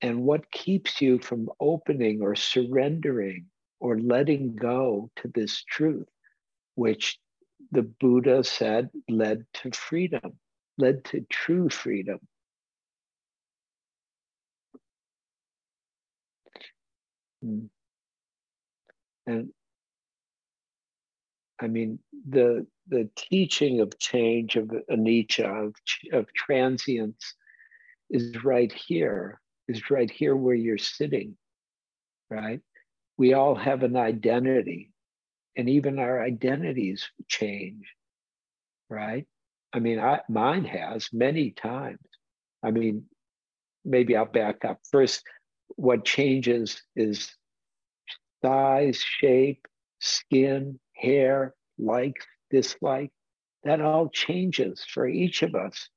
And 0.01 0.23
what 0.23 0.51
keeps 0.51 1.01
you 1.01 1.19
from 1.19 1.51
opening 1.61 2.23
or 2.23 2.35
surrendering 2.37 3.47
or 3.81 3.99
letting 3.99 4.55
go 4.55 5.11
to 5.17 5.29
this 5.29 5.65
truth, 5.65 6.09
which 6.75 7.19
the 7.73 7.83
Buddha 7.83 8.45
said 8.45 8.91
led 9.09 9.45
to 9.55 9.71
freedom, 9.73 10.39
led 10.79 11.05
to 11.07 11.23
true 11.31 11.69
freedom. 11.69 12.21
Hmm. 17.43 17.67
And 19.27 19.51
I 21.61 21.67
mean, 21.67 21.99
the 22.29 22.67
the 22.89 23.11
teaching 23.17 23.81
of 23.81 23.99
change 23.99 24.57
of 24.57 24.69
anicca 24.91 25.67
of, 25.67 25.75
of 26.13 26.33
transience 26.35 27.35
is 28.11 28.43
right 28.45 28.73
here, 28.73 29.41
is 29.69 29.91
right 29.91 30.11
here 30.11 30.35
where 30.35 30.55
you're 30.55 30.79
sitting, 30.79 31.37
right? 32.31 32.61
We 33.17 33.35
all 33.35 33.55
have 33.55 33.83
an 33.83 33.97
identity 33.97 34.93
and 35.57 35.69
even 35.69 35.99
our 35.99 36.23
identities 36.23 37.09
change, 37.29 37.85
right? 38.89 39.27
I 39.73 39.81
mean, 39.81 39.99
I, 39.99 40.21
mine 40.29 40.65
has 40.65 41.09
many 41.13 41.51
times. 41.51 41.99
I 42.63 42.71
mean, 42.71 43.05
maybe 43.85 44.17
I'll 44.17 44.25
back 44.25 44.65
up. 44.65 44.79
First, 44.91 45.23
what 45.77 46.05
changes 46.05 46.83
is 46.97 47.35
size, 48.43 48.99
shape, 48.99 49.67
skin, 50.01 50.79
hair, 50.95 51.55
like, 51.79 52.17
dislike. 52.51 53.11
That 53.65 53.81
all 53.81 54.09
changes 54.09 54.85
for 54.89 55.07
each 55.09 55.43
of 55.43 55.55
us. 55.55 55.89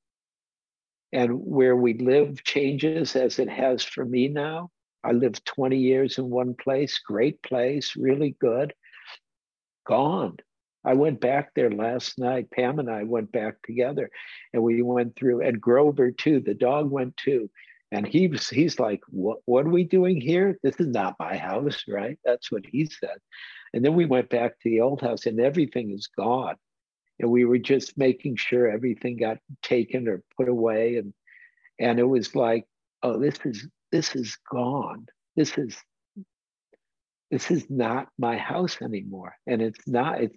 And 1.12 1.32
where 1.44 1.76
we 1.76 1.94
live 1.94 2.42
changes 2.44 3.16
as 3.16 3.38
it 3.38 3.48
has 3.48 3.84
for 3.84 4.04
me 4.04 4.28
now. 4.28 4.70
I 5.04 5.12
lived 5.12 5.44
20 5.46 5.76
years 5.76 6.18
in 6.18 6.30
one 6.30 6.54
place, 6.54 6.98
great 6.98 7.42
place, 7.42 7.94
really 7.96 8.36
good 8.40 8.72
gone. 9.84 10.36
I 10.84 10.94
went 10.94 11.20
back 11.20 11.50
there 11.54 11.70
last 11.70 12.18
night. 12.18 12.50
Pam 12.50 12.78
and 12.78 12.90
I 12.90 13.04
went 13.04 13.30
back 13.30 13.62
together 13.62 14.10
and 14.52 14.62
we 14.62 14.82
went 14.82 15.16
through, 15.16 15.42
and 15.42 15.60
Grover 15.60 16.10
too, 16.10 16.40
the 16.40 16.54
dog 16.54 16.90
went 16.90 17.16
too. 17.16 17.50
And 17.92 18.06
he 18.06 18.26
was, 18.26 18.48
he's 18.48 18.80
like, 18.80 19.00
what, 19.08 19.38
what 19.44 19.66
are 19.66 19.70
we 19.70 19.84
doing 19.84 20.20
here? 20.20 20.58
This 20.62 20.80
is 20.80 20.88
not 20.88 21.16
my 21.20 21.36
house, 21.36 21.84
right? 21.86 22.18
That's 22.24 22.50
what 22.50 22.64
he 22.66 22.86
said. 22.86 23.18
And 23.74 23.84
then 23.84 23.94
we 23.94 24.06
went 24.06 24.30
back 24.30 24.52
to 24.52 24.70
the 24.70 24.80
old 24.80 25.02
house 25.02 25.26
and 25.26 25.38
everything 25.38 25.92
is 25.92 26.08
gone. 26.16 26.56
We 27.28 27.44
were 27.44 27.58
just 27.58 27.96
making 27.98 28.36
sure 28.36 28.68
everything 28.68 29.16
got 29.16 29.38
taken 29.62 30.08
or 30.08 30.22
put 30.36 30.48
away. 30.48 30.96
And 30.96 31.12
and 31.78 31.98
it 31.98 32.04
was 32.04 32.34
like, 32.34 32.66
oh, 33.02 33.18
this 33.18 33.38
is 33.44 33.68
this 33.90 34.14
is 34.16 34.36
gone. 34.50 35.06
This 35.36 35.56
is 35.58 35.76
this 37.32 37.50
is 37.50 37.64
not 37.70 38.08
my 38.18 38.36
house 38.36 38.76
anymore. 38.82 39.34
And 39.46 39.62
it's 39.62 39.88
not, 39.88 40.20
it's, 40.20 40.36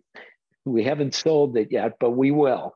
we 0.64 0.86
haven't 0.86 1.14
sold 1.14 1.58
it 1.58 1.68
yet, 1.70 1.98
but 2.00 2.12
we 2.12 2.32
will. 2.32 2.74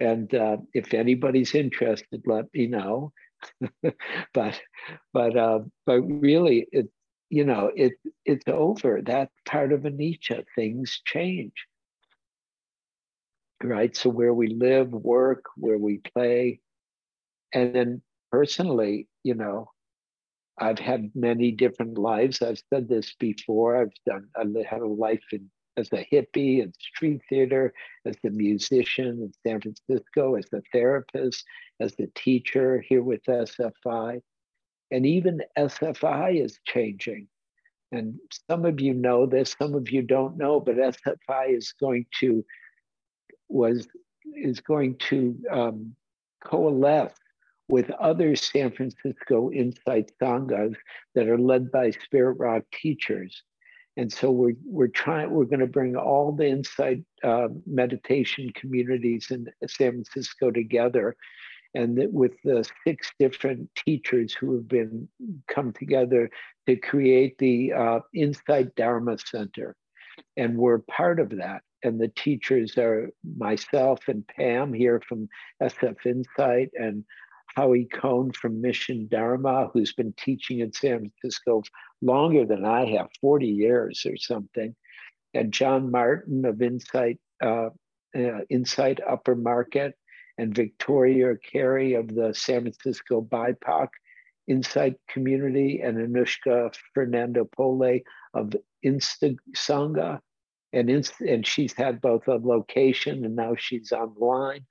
And 0.00 0.34
uh, 0.34 0.56
if 0.74 0.92
anybody's 0.92 1.54
interested, 1.54 2.22
let 2.26 2.46
me 2.52 2.66
know. 2.66 3.12
but, 4.34 4.60
but, 5.14 5.36
uh, 5.36 5.60
but 5.86 6.00
really, 6.00 6.66
it, 6.72 6.88
you 7.30 7.44
know, 7.44 7.70
it, 7.74 7.92
it's 8.24 8.48
over. 8.48 9.00
That 9.00 9.30
part 9.46 9.72
of 9.72 9.82
anicca, 9.82 10.44
things 10.56 11.00
change. 11.04 11.52
Right. 13.62 13.96
So 13.96 14.10
where 14.10 14.34
we 14.34 14.48
live, 14.48 14.90
work, 14.92 15.44
where 15.56 15.78
we 15.78 15.98
play, 15.98 16.60
and 17.52 17.74
then 17.74 18.02
personally, 18.30 19.06
you 19.22 19.34
know, 19.34 19.70
I've 20.58 20.78
had 20.78 21.10
many 21.14 21.52
different 21.52 21.96
lives. 21.96 22.42
I've 22.42 22.62
said 22.72 22.88
this 22.88 23.14
before. 23.18 23.80
I've 23.80 23.92
done, 24.06 24.28
I 24.36 24.44
had 24.68 24.80
a 24.80 24.86
life 24.86 25.22
in, 25.32 25.50
as 25.76 25.88
a 25.92 26.06
hippie 26.12 26.62
in 26.62 26.72
street 26.78 27.20
theater, 27.28 27.72
as 28.04 28.16
a 28.26 28.30
musician 28.30 29.06
in 29.06 29.32
San 29.46 29.60
Francisco, 29.60 30.34
as 30.34 30.46
a 30.52 30.60
therapist, 30.72 31.44
as 31.80 31.94
a 31.98 32.06
teacher 32.14 32.84
here 32.86 33.02
with 33.02 33.22
SFI. 33.24 34.20
And 34.90 35.06
even 35.06 35.40
SFI 35.58 36.44
is 36.44 36.58
changing. 36.66 37.28
And 37.92 38.18
some 38.50 38.64
of 38.64 38.80
you 38.80 38.94
know 38.94 39.26
this, 39.26 39.54
some 39.58 39.74
of 39.74 39.90
you 39.90 40.02
don't 40.02 40.36
know, 40.36 40.60
but 40.60 40.76
SFI 40.76 41.56
is 41.56 41.74
going 41.80 42.06
to 42.20 42.44
was 43.52 43.86
is 44.34 44.60
going 44.60 44.96
to 44.96 45.36
um, 45.50 45.94
coalesce 46.44 47.12
with 47.68 47.90
other 47.92 48.36
San 48.36 48.70
Francisco 48.70 49.50
Insight 49.50 50.12
Sanghas 50.20 50.74
that 51.14 51.28
are 51.28 51.38
led 51.38 51.70
by 51.70 51.90
Spirit 51.90 52.34
Rock 52.38 52.64
teachers. 52.72 53.42
And 53.96 54.12
so 54.12 54.30
we're, 54.30 54.56
we're 54.64 54.88
trying, 54.88 55.30
we're 55.30 55.44
going 55.44 55.60
to 55.60 55.66
bring 55.66 55.96
all 55.96 56.32
the 56.32 56.46
Insight 56.46 57.04
uh, 57.22 57.48
meditation 57.66 58.50
communities 58.54 59.28
in 59.30 59.46
San 59.66 59.92
Francisco 59.92 60.50
together. 60.50 61.16
And 61.74 61.98
with 62.12 62.32
the 62.44 62.68
six 62.86 63.10
different 63.18 63.70
teachers 63.74 64.34
who 64.34 64.54
have 64.56 64.68
been 64.68 65.08
come 65.48 65.72
together 65.72 66.30
to 66.66 66.76
create 66.76 67.38
the 67.38 67.72
uh, 67.72 68.00
Insight 68.14 68.74
Dharma 68.74 69.16
Center. 69.18 69.74
And 70.36 70.58
we're 70.58 70.80
part 70.80 71.18
of 71.20 71.30
that 71.30 71.62
and 71.82 72.00
the 72.00 72.08
teachers 72.08 72.76
are 72.78 73.10
myself 73.36 74.00
and 74.08 74.26
Pam 74.26 74.72
here 74.72 75.00
from 75.06 75.28
SF 75.62 76.06
Insight 76.06 76.70
and 76.74 77.04
Howie 77.54 77.88
Cohn 77.92 78.32
from 78.32 78.60
Mission 78.60 79.08
Dharma, 79.10 79.68
who's 79.72 79.92
been 79.92 80.14
teaching 80.16 80.60
in 80.60 80.72
San 80.72 81.10
Francisco 81.20 81.62
longer 82.00 82.46
than 82.46 82.64
I 82.64 82.86
have, 82.92 83.08
40 83.20 83.46
years 83.46 84.06
or 84.06 84.16
something, 84.16 84.74
and 85.34 85.52
John 85.52 85.90
Martin 85.90 86.44
of 86.44 86.62
Insight, 86.62 87.18
uh, 87.42 87.70
uh, 88.16 88.40
Insight 88.48 89.00
Upper 89.06 89.34
Market, 89.34 89.94
and 90.38 90.54
Victoria 90.54 91.34
Carey 91.36 91.94
of 91.94 92.08
the 92.08 92.32
San 92.34 92.62
Francisco 92.62 93.20
BIPOC 93.20 93.88
Insight 94.48 94.96
Community, 95.08 95.80
and 95.82 95.98
Anushka 95.98 96.74
Fernandopulle 96.96 98.02
of 98.34 98.52
Insta 98.84 99.36
Sangha. 99.54 100.20
And, 100.72 100.88
and 101.20 101.46
she's 101.46 101.74
had 101.74 102.00
both 102.00 102.28
a 102.28 102.36
location 102.36 103.24
and 103.24 103.36
now 103.36 103.54
she's 103.56 103.92
online 103.92 104.64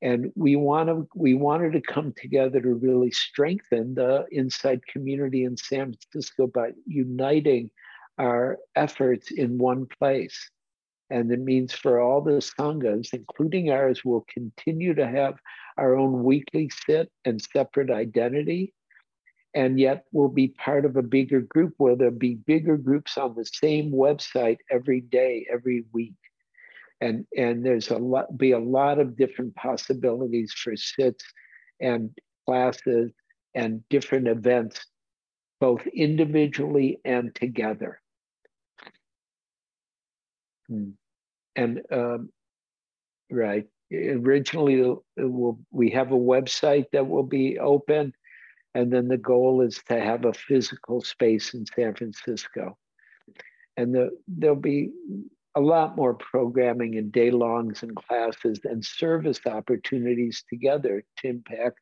and 0.00 0.32
we 0.36 0.56
want 0.56 0.88
to 0.88 1.08
we 1.14 1.34
wanted 1.34 1.72
to 1.72 1.80
come 1.80 2.12
together 2.16 2.60
to 2.60 2.74
really 2.74 3.10
strengthen 3.10 3.94
the 3.94 4.26
inside 4.30 4.86
community 4.86 5.44
in 5.44 5.56
San 5.56 5.94
Francisco 5.94 6.46
by 6.46 6.70
uniting 6.86 7.70
our 8.18 8.58
efforts 8.76 9.30
in 9.30 9.58
one 9.58 9.86
place. 9.86 10.50
And 11.10 11.32
it 11.32 11.40
means 11.40 11.72
for 11.72 12.00
all 12.00 12.20
the 12.20 12.32
sanghas, 12.32 13.14
including 13.14 13.70
ours, 13.70 14.04
will 14.04 14.26
continue 14.32 14.94
to 14.94 15.06
have 15.06 15.38
our 15.78 15.96
own 15.96 16.22
weekly 16.22 16.70
sit 16.86 17.10
and 17.24 17.40
separate 17.40 17.90
identity. 17.90 18.74
And 19.54 19.80
yet 19.80 20.04
we'll 20.12 20.28
be 20.28 20.48
part 20.48 20.84
of 20.84 20.96
a 20.96 21.02
bigger 21.02 21.40
group 21.40 21.74
where 21.78 21.96
there'll 21.96 22.14
be 22.14 22.34
bigger 22.34 22.76
groups 22.76 23.16
on 23.16 23.34
the 23.34 23.46
same 23.46 23.90
website 23.90 24.58
every 24.70 25.00
day, 25.00 25.46
every 25.50 25.84
week 25.92 26.14
and 27.00 27.24
and 27.36 27.64
there's 27.64 27.90
a 27.90 27.96
lot 27.96 28.36
be 28.36 28.52
a 28.52 28.58
lot 28.58 28.98
of 28.98 29.16
different 29.16 29.54
possibilities 29.54 30.52
for 30.52 30.74
sits 30.76 31.24
and 31.80 32.10
classes 32.44 33.12
and 33.54 33.82
different 33.88 34.26
events 34.26 34.84
both 35.60 35.86
individually 35.88 36.98
and 37.04 37.34
together 37.36 38.00
hmm. 40.68 40.90
and 41.56 41.80
um, 41.92 42.30
right. 43.30 43.66
Originally, 43.90 44.96
will, 45.16 45.58
we 45.70 45.90
have 45.90 46.12
a 46.12 46.16
website 46.16 46.84
that 46.92 47.08
will 47.08 47.22
be 47.22 47.58
open, 47.58 48.12
and 48.78 48.92
then 48.92 49.08
the 49.08 49.18
goal 49.18 49.60
is 49.60 49.82
to 49.88 49.98
have 49.98 50.24
a 50.24 50.32
physical 50.32 51.00
space 51.00 51.52
in 51.52 51.66
San 51.66 51.96
Francisco. 51.96 52.78
And 53.76 53.92
the, 53.92 54.10
there'll 54.28 54.54
be 54.54 54.92
a 55.56 55.60
lot 55.60 55.96
more 55.96 56.14
programming 56.14 56.96
and 56.96 57.10
day 57.10 57.32
longs 57.32 57.82
and 57.82 57.96
classes 57.96 58.60
and 58.62 58.84
service 58.84 59.40
opportunities 59.46 60.44
together 60.48 61.02
to 61.16 61.28
impact 61.28 61.80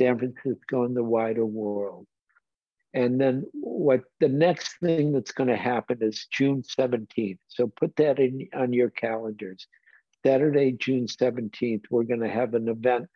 San 0.00 0.18
Francisco 0.18 0.84
and 0.84 0.96
the 0.96 1.04
wider 1.04 1.44
world. 1.44 2.06
And 2.94 3.20
then 3.20 3.44
what 3.52 4.04
the 4.18 4.30
next 4.30 4.76
thing 4.82 5.12
that's 5.12 5.32
going 5.32 5.50
to 5.50 5.56
happen 5.56 5.98
is 6.00 6.28
June 6.32 6.62
17th. 6.62 7.40
So 7.48 7.66
put 7.66 7.94
that 7.96 8.18
in 8.18 8.48
on 8.54 8.72
your 8.72 8.88
calendars. 8.88 9.66
Saturday, 10.24 10.72
June 10.72 11.08
17th, 11.08 11.84
we're 11.90 12.04
going 12.04 12.20
to 12.20 12.30
have 12.30 12.54
an 12.54 12.68
event 12.68 13.06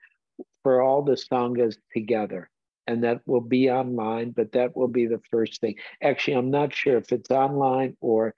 for 0.62 0.83
all 0.83 1.01
the 1.01 1.12
Sanghas 1.12 1.77
together. 1.95 2.51
And 2.87 3.05
that 3.05 3.21
will 3.27 3.40
be 3.40 3.71
online, 3.71 4.31
but 4.33 4.53
that 4.53 4.77
will 4.77 4.88
be 4.88 5.07
the 5.07 5.21
first 5.31 5.61
thing. 5.61 5.77
Actually, 6.03 6.35
I'm 6.37 6.51
not 6.51 6.75
sure 6.75 6.97
if 6.99 7.12
it's 7.12 7.31
online 7.31 7.97
or 8.01 8.35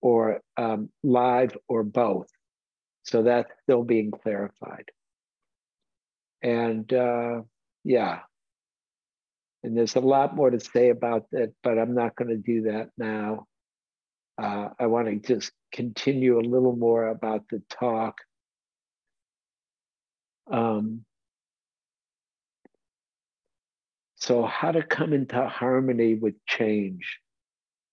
or 0.00 0.40
um, 0.56 0.90
live 1.02 1.56
or 1.68 1.82
both. 1.82 2.28
So 3.04 3.22
that's 3.22 3.50
still 3.64 3.82
being 3.82 4.12
clarified. 4.12 4.84
And 6.42 6.92
uh, 6.92 7.42
yeah, 7.84 8.20
and 9.62 9.76
there's 9.76 9.96
a 9.96 10.00
lot 10.00 10.36
more 10.36 10.50
to 10.50 10.60
say 10.60 10.90
about 10.90 11.26
that, 11.32 11.52
but 11.62 11.78
I'm 11.78 11.94
not 11.94 12.14
going 12.14 12.28
to 12.28 12.36
do 12.36 12.62
that 12.62 12.90
now. 12.96 13.46
Uh, 14.40 14.68
I 14.78 14.86
want 14.86 15.08
to 15.08 15.16
just 15.16 15.52
continue 15.72 16.38
a 16.38 16.48
little 16.48 16.76
more 16.76 17.08
about 17.08 17.48
the 17.50 17.60
talk. 17.68 18.18
Um, 20.50 21.04
so, 24.28 24.44
how 24.44 24.72
to 24.72 24.82
come 24.82 25.14
into 25.14 25.48
harmony 25.48 26.14
with 26.14 26.34
change, 26.44 27.18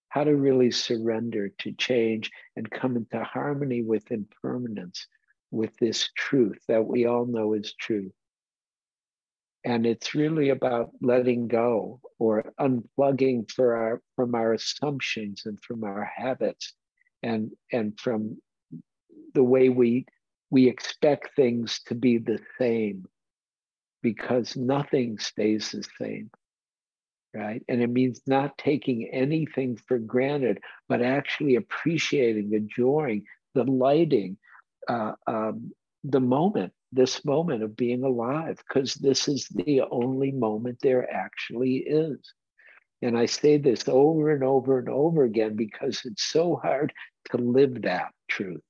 how 0.10 0.26
to 0.26 0.36
really 0.36 0.70
surrender 0.70 1.48
to 1.60 1.72
change 1.72 2.30
and 2.58 2.70
come 2.70 2.98
into 2.98 3.24
harmony 3.24 3.84
with 3.84 4.12
impermanence, 4.12 5.08
with 5.52 5.74
this 5.78 6.10
truth 6.18 6.60
that 6.68 6.86
we 6.86 7.06
all 7.06 7.26
know 7.26 7.54
is 7.54 7.74
true. 7.80 8.12
And 9.64 9.86
it's 9.86 10.14
really 10.14 10.50
about 10.50 10.90
letting 11.02 11.48
go 11.48 12.02
or 12.20 12.52
unplugging 12.60 13.50
our, 13.58 14.02
from 14.18 14.36
our 14.36 14.52
assumptions 14.52 15.44
and 15.46 15.58
from 15.64 15.86
our 15.86 16.04
habits 16.04 16.74
and, 17.24 17.52
and 17.72 17.98
from 17.98 18.42
the 19.34 19.44
way 19.44 19.70
we, 19.70 20.06
we 20.50 20.68
expect 20.68 21.34
things 21.38 21.80
to 21.86 21.96
be 21.96 22.18
the 22.18 22.42
same 22.60 23.06
because 24.14 24.56
nothing 24.56 25.18
stays 25.18 25.72
the 25.72 25.84
same 26.00 26.30
right? 27.36 27.62
And 27.68 27.82
it 27.82 27.90
means 27.90 28.22
not 28.28 28.58
taking 28.58 29.10
anything 29.12 29.78
for 29.88 30.00
granted, 30.00 30.60
but 30.88 31.02
actually 31.02 31.56
appreciating, 31.56 32.54
enjoying, 32.54 33.26
delighting 33.54 34.38
uh, 34.88 35.14
um, 35.28 35.74
the 36.06 36.22
moment 36.22 36.72
this 36.94 37.26
moment 37.26 37.62
of 37.62 37.76
being 37.76 38.04
alive 38.04 38.58
because 38.68 38.94
this 38.96 39.28
is 39.28 39.50
the 39.50 39.82
only 39.92 40.32
moment 40.32 40.78
there 40.82 41.12
actually 41.14 41.78
is. 41.78 42.18
And 43.02 43.18
I 43.18 43.26
say 43.26 43.58
this 43.58 43.88
over 43.90 44.32
and 44.32 44.44
over 44.44 44.80
and 44.80 44.90
over 44.90 45.26
again 45.26 45.56
because 45.58 46.02
it's 46.06 46.24
so 46.24 46.56
hard 46.56 46.94
to 47.32 47.38
live 47.38 47.82
that 47.82 48.14
truth. 48.30 48.62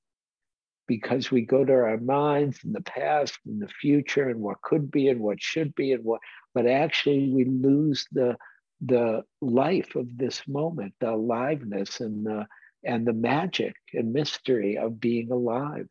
Because 0.86 1.30
we 1.30 1.42
go 1.42 1.64
to 1.64 1.72
our 1.72 1.98
minds 1.98 2.60
in 2.64 2.72
the 2.72 2.82
past 2.82 3.38
and 3.44 3.60
the 3.60 3.68
future 3.68 4.28
and 4.28 4.40
what 4.40 4.62
could 4.62 4.90
be 4.90 5.08
and 5.08 5.20
what 5.20 5.42
should 5.42 5.74
be 5.74 5.92
and 5.92 6.04
what, 6.04 6.20
but 6.54 6.66
actually 6.66 7.30
we 7.30 7.44
lose 7.44 8.06
the 8.12 8.36
the 8.82 9.24
life 9.40 9.96
of 9.96 10.06
this 10.18 10.46
moment, 10.46 10.94
the 11.00 11.10
aliveness 11.10 12.00
and 12.00 12.26
the 12.26 12.46
and 12.84 13.06
the 13.06 13.12
magic 13.12 13.74
and 13.94 14.12
mystery 14.12 14.78
of 14.78 15.00
being 15.00 15.30
alive. 15.30 15.88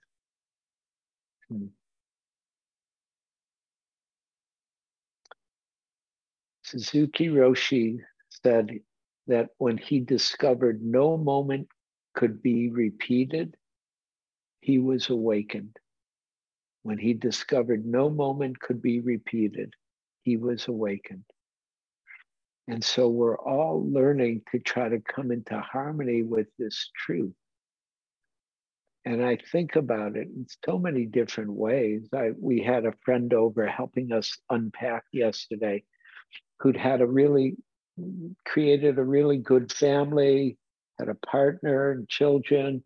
Hmm. 1.49 1.67
Suzuki 6.63 7.27
Roshi 7.27 7.99
said 8.29 8.79
that 9.27 9.49
when 9.57 9.77
he 9.77 9.99
discovered 9.99 10.81
no 10.83 11.17
moment 11.17 11.67
could 12.15 12.41
be 12.41 12.69
repeated, 12.69 13.55
he 14.65 14.79
was 14.79 15.11
awakened. 15.11 15.77
When 16.81 16.97
he 16.97 17.13
discovered 17.13 17.85
no 17.85 18.09
moment 18.09 18.59
could 18.59 18.81
be 18.81 18.99
repeated, 18.99 19.73
he 20.23 20.37
was 20.37 20.67
awakened. 20.67 21.25
And 22.67 22.83
so 22.83 23.07
we're 23.07 23.37
all 23.37 23.87
learning 23.87 24.41
to 24.51 24.59
try 24.59 24.89
to 24.89 24.99
come 24.99 25.31
into 25.31 25.59
harmony 25.59 26.23
with 26.23 26.47
this 26.57 26.89
truth. 26.97 27.35
And 29.05 29.23
I 29.23 29.37
think 29.51 29.75
about 29.75 30.15
it 30.15 30.29
in 30.29 30.47
so 30.65 30.79
many 30.79 31.05
different 31.05 31.53
ways. 31.53 32.09
I, 32.11 32.31
we 32.35 32.59
had 32.59 32.87
a 32.87 32.97
friend 33.03 33.31
over 33.35 33.67
helping 33.67 34.11
us 34.11 34.35
unpack 34.49 35.03
yesterday 35.13 35.83
who'd 36.59 36.75
had 36.75 37.01
a 37.01 37.05
really 37.05 37.55
created 38.47 38.97
a 38.97 39.03
really 39.03 39.37
good 39.37 39.71
family, 39.71 40.57
had 40.97 41.07
a 41.07 41.27
partner 41.27 41.91
and 41.91 42.09
children, 42.09 42.83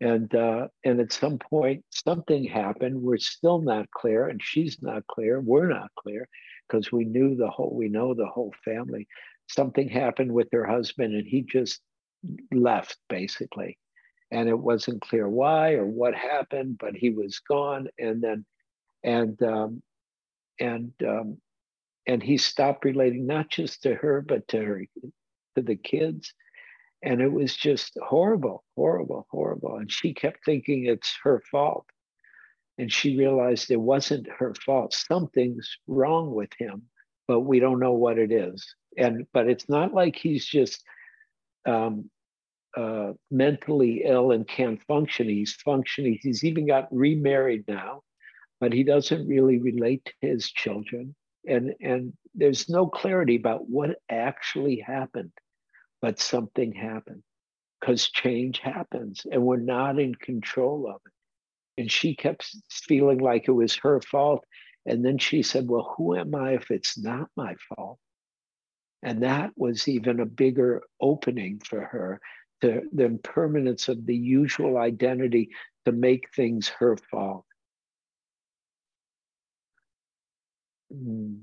and 0.00 0.34
uh, 0.34 0.68
and 0.84 1.00
at 1.00 1.12
some 1.12 1.38
point 1.38 1.84
something 1.90 2.44
happened. 2.44 3.02
We're 3.02 3.18
still 3.18 3.60
not 3.60 3.90
clear, 3.90 4.28
and 4.28 4.40
she's 4.42 4.80
not 4.80 5.06
clear. 5.06 5.40
We're 5.40 5.68
not 5.68 5.90
clear 5.98 6.28
because 6.68 6.90
we 6.90 7.04
knew 7.04 7.36
the 7.36 7.50
whole. 7.50 7.74
We 7.74 7.88
know 7.88 8.14
the 8.14 8.26
whole 8.26 8.54
family. 8.64 9.06
Something 9.48 9.88
happened 9.88 10.32
with 10.32 10.48
her 10.52 10.64
husband, 10.64 11.14
and 11.14 11.26
he 11.26 11.42
just 11.42 11.80
left 12.52 12.96
basically, 13.08 13.78
and 14.30 14.48
it 14.48 14.58
wasn't 14.58 15.02
clear 15.02 15.28
why 15.28 15.74
or 15.74 15.86
what 15.86 16.14
happened, 16.14 16.78
but 16.78 16.94
he 16.94 17.10
was 17.10 17.40
gone, 17.40 17.88
and 17.98 18.22
then 18.22 18.44
and 19.04 19.42
um, 19.42 19.82
and 20.58 20.92
um, 21.06 21.38
and 22.06 22.22
he 22.22 22.38
stopped 22.38 22.84
relating 22.84 23.26
not 23.26 23.50
just 23.50 23.82
to 23.82 23.94
her 23.94 24.20
but 24.20 24.48
to 24.48 24.62
her 24.62 24.84
to 25.56 25.62
the 25.62 25.76
kids 25.76 26.34
and 27.02 27.20
it 27.20 27.32
was 27.32 27.56
just 27.56 27.96
horrible 28.02 28.64
horrible 28.76 29.26
horrible. 29.30 29.76
And 29.76 29.90
she 29.90 30.14
kept 30.14 30.44
thinking 30.44 30.86
it's 30.86 31.16
her 31.22 31.42
fault. 31.50 31.86
And 32.78 32.90
she 32.90 33.18
realized 33.18 33.70
it 33.70 33.76
wasn't 33.76 34.28
her 34.38 34.54
fault. 34.54 34.94
Something's 34.94 35.68
wrong 35.86 36.34
with 36.34 36.50
him 36.58 36.82
but 37.28 37.40
we 37.40 37.60
don't 37.60 37.78
know 37.78 37.92
what 37.92 38.18
it 38.18 38.32
is. 38.32 38.74
And 38.96 39.26
but 39.32 39.48
it's 39.48 39.68
not 39.68 39.94
like 39.94 40.16
he's 40.16 40.44
just 40.44 40.82
um, 41.64 42.10
uh, 42.76 43.12
mentally 43.30 44.02
ill 44.04 44.32
and 44.32 44.48
can't 44.48 44.82
function. 44.82 45.28
He's 45.28 45.54
functioning 45.54 46.18
he's 46.20 46.44
even 46.44 46.66
got 46.66 46.88
remarried 46.90 47.64
now 47.68 48.02
but 48.60 48.72
he 48.72 48.84
doesn't 48.84 49.26
really 49.26 49.58
relate 49.58 50.04
to 50.04 50.28
his 50.28 50.50
children. 50.52 51.14
And 51.48 51.74
and 51.80 52.12
there's 52.34 52.68
no 52.68 52.86
clarity 52.86 53.36
about 53.36 53.68
what 53.68 53.96
actually 54.10 54.76
happened 54.76 55.32
but 56.02 56.18
something 56.18 56.72
happened 56.72 57.22
because 57.80 58.10
change 58.10 58.58
happens 58.58 59.26
and 59.30 59.42
we're 59.42 59.56
not 59.56 59.98
in 59.98 60.14
control 60.14 60.88
of 60.88 61.00
it. 61.06 61.82
And 61.82 61.90
she 61.90 62.14
kept 62.14 62.54
feeling 62.70 63.18
like 63.18 63.48
it 63.48 63.52
was 63.52 63.76
her 63.76 64.00
fault 64.00 64.44
and 64.86 65.04
then 65.04 65.18
she 65.18 65.42
said 65.42 65.68
well 65.68 65.94
who 65.96 66.16
am 66.16 66.34
i 66.34 66.54
if 66.54 66.70
it's 66.70 66.98
not 66.98 67.28
my 67.36 67.54
fault? 67.68 67.98
And 69.02 69.22
that 69.22 69.52
was 69.56 69.88
even 69.88 70.20
a 70.20 70.26
bigger 70.26 70.82
opening 71.00 71.60
for 71.64 71.80
her 71.80 72.20
the, 72.60 72.82
the 72.92 73.04
impermanence 73.04 73.88
of 73.88 74.04
the 74.04 74.16
usual 74.16 74.76
identity 74.76 75.50
to 75.86 75.92
make 75.92 76.28
things 76.34 76.68
her 76.68 76.96
fault. 77.10 77.44
Mm. 80.92 81.42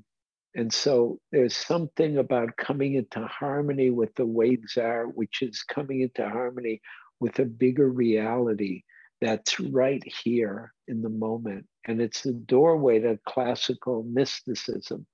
And 0.58 0.74
so 0.74 1.20
there's 1.32 1.56
something 1.56 2.18
about 2.18 2.58
coming 2.58 2.96
into 2.96 3.22
harmony 3.28 3.92
with 3.92 4.14
the 4.16 4.26
way 4.26 4.56
are, 4.56 5.06
which 5.06 5.44
is 5.44 5.62
coming 5.62 6.02
into 6.02 6.28
harmony 6.28 6.82
with 7.20 7.38
a 7.38 7.46
bigger 7.46 7.88
reality 7.88 8.82
that's 9.22 9.60
right 9.60 10.04
here 10.24 10.74
in 10.88 11.04
the 11.04 11.10
moment. 11.10 11.68
And 11.86 12.02
it's 12.02 12.24
the 12.24 12.34
doorway 12.34 13.00
to 13.00 13.20
classical 13.28 14.02
mysticism, 14.04 15.06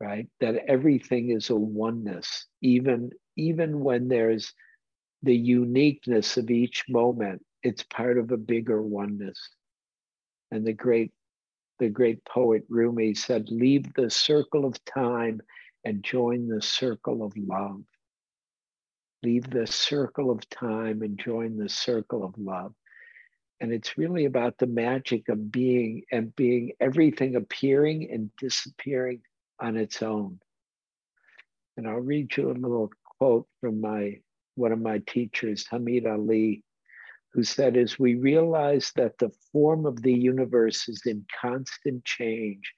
right? 0.00 0.28
That 0.40 0.56
everything 0.68 1.30
is 1.30 1.48
a 1.48 1.56
oneness, 1.56 2.46
even, 2.60 3.10
even 3.36 3.80
when 3.80 4.08
there's 4.08 4.52
the 5.22 5.34
uniqueness 5.34 6.36
of 6.36 6.50
each 6.50 6.84
moment, 6.90 7.42
it's 7.62 7.84
part 7.84 8.18
of 8.18 8.32
a 8.32 8.36
bigger 8.36 8.82
oneness. 8.82 9.38
And 10.50 10.66
the 10.66 10.74
great 10.74 11.10
the 11.78 11.88
great 11.88 12.24
poet 12.24 12.64
Rumi 12.68 13.14
said, 13.14 13.50
Leave 13.50 13.92
the 13.94 14.10
circle 14.10 14.64
of 14.64 14.82
time 14.84 15.40
and 15.84 16.02
join 16.02 16.48
the 16.48 16.62
circle 16.62 17.22
of 17.22 17.32
love. 17.36 17.82
Leave 19.22 19.48
the 19.50 19.66
circle 19.66 20.30
of 20.30 20.48
time 20.48 21.02
and 21.02 21.18
join 21.18 21.56
the 21.56 21.68
circle 21.68 22.24
of 22.24 22.34
love. 22.38 22.74
And 23.60 23.72
it's 23.72 23.98
really 23.98 24.24
about 24.24 24.58
the 24.58 24.66
magic 24.66 25.28
of 25.28 25.50
being 25.50 26.02
and 26.12 26.34
being 26.36 26.72
everything 26.80 27.34
appearing 27.34 28.10
and 28.12 28.30
disappearing 28.36 29.22
on 29.60 29.76
its 29.76 30.02
own. 30.02 30.38
And 31.76 31.88
I'll 31.88 31.96
read 31.96 32.36
you 32.36 32.50
a 32.50 32.52
little 32.52 32.90
quote 33.18 33.46
from 33.60 33.80
my 33.80 34.18
one 34.54 34.72
of 34.72 34.80
my 34.80 34.98
teachers, 35.06 35.66
Hameed 35.70 36.06
Ali, 36.06 36.64
who 37.32 37.42
said, 37.42 37.76
as 37.76 37.98
we 37.98 38.14
realize 38.14 38.92
that 38.96 39.18
the 39.18 39.30
form 39.52 39.86
of 39.86 40.02
the 40.02 40.12
universe 40.12 40.88
is 40.88 41.02
in 41.06 41.24
constant 41.40 42.04
change, 42.04 42.72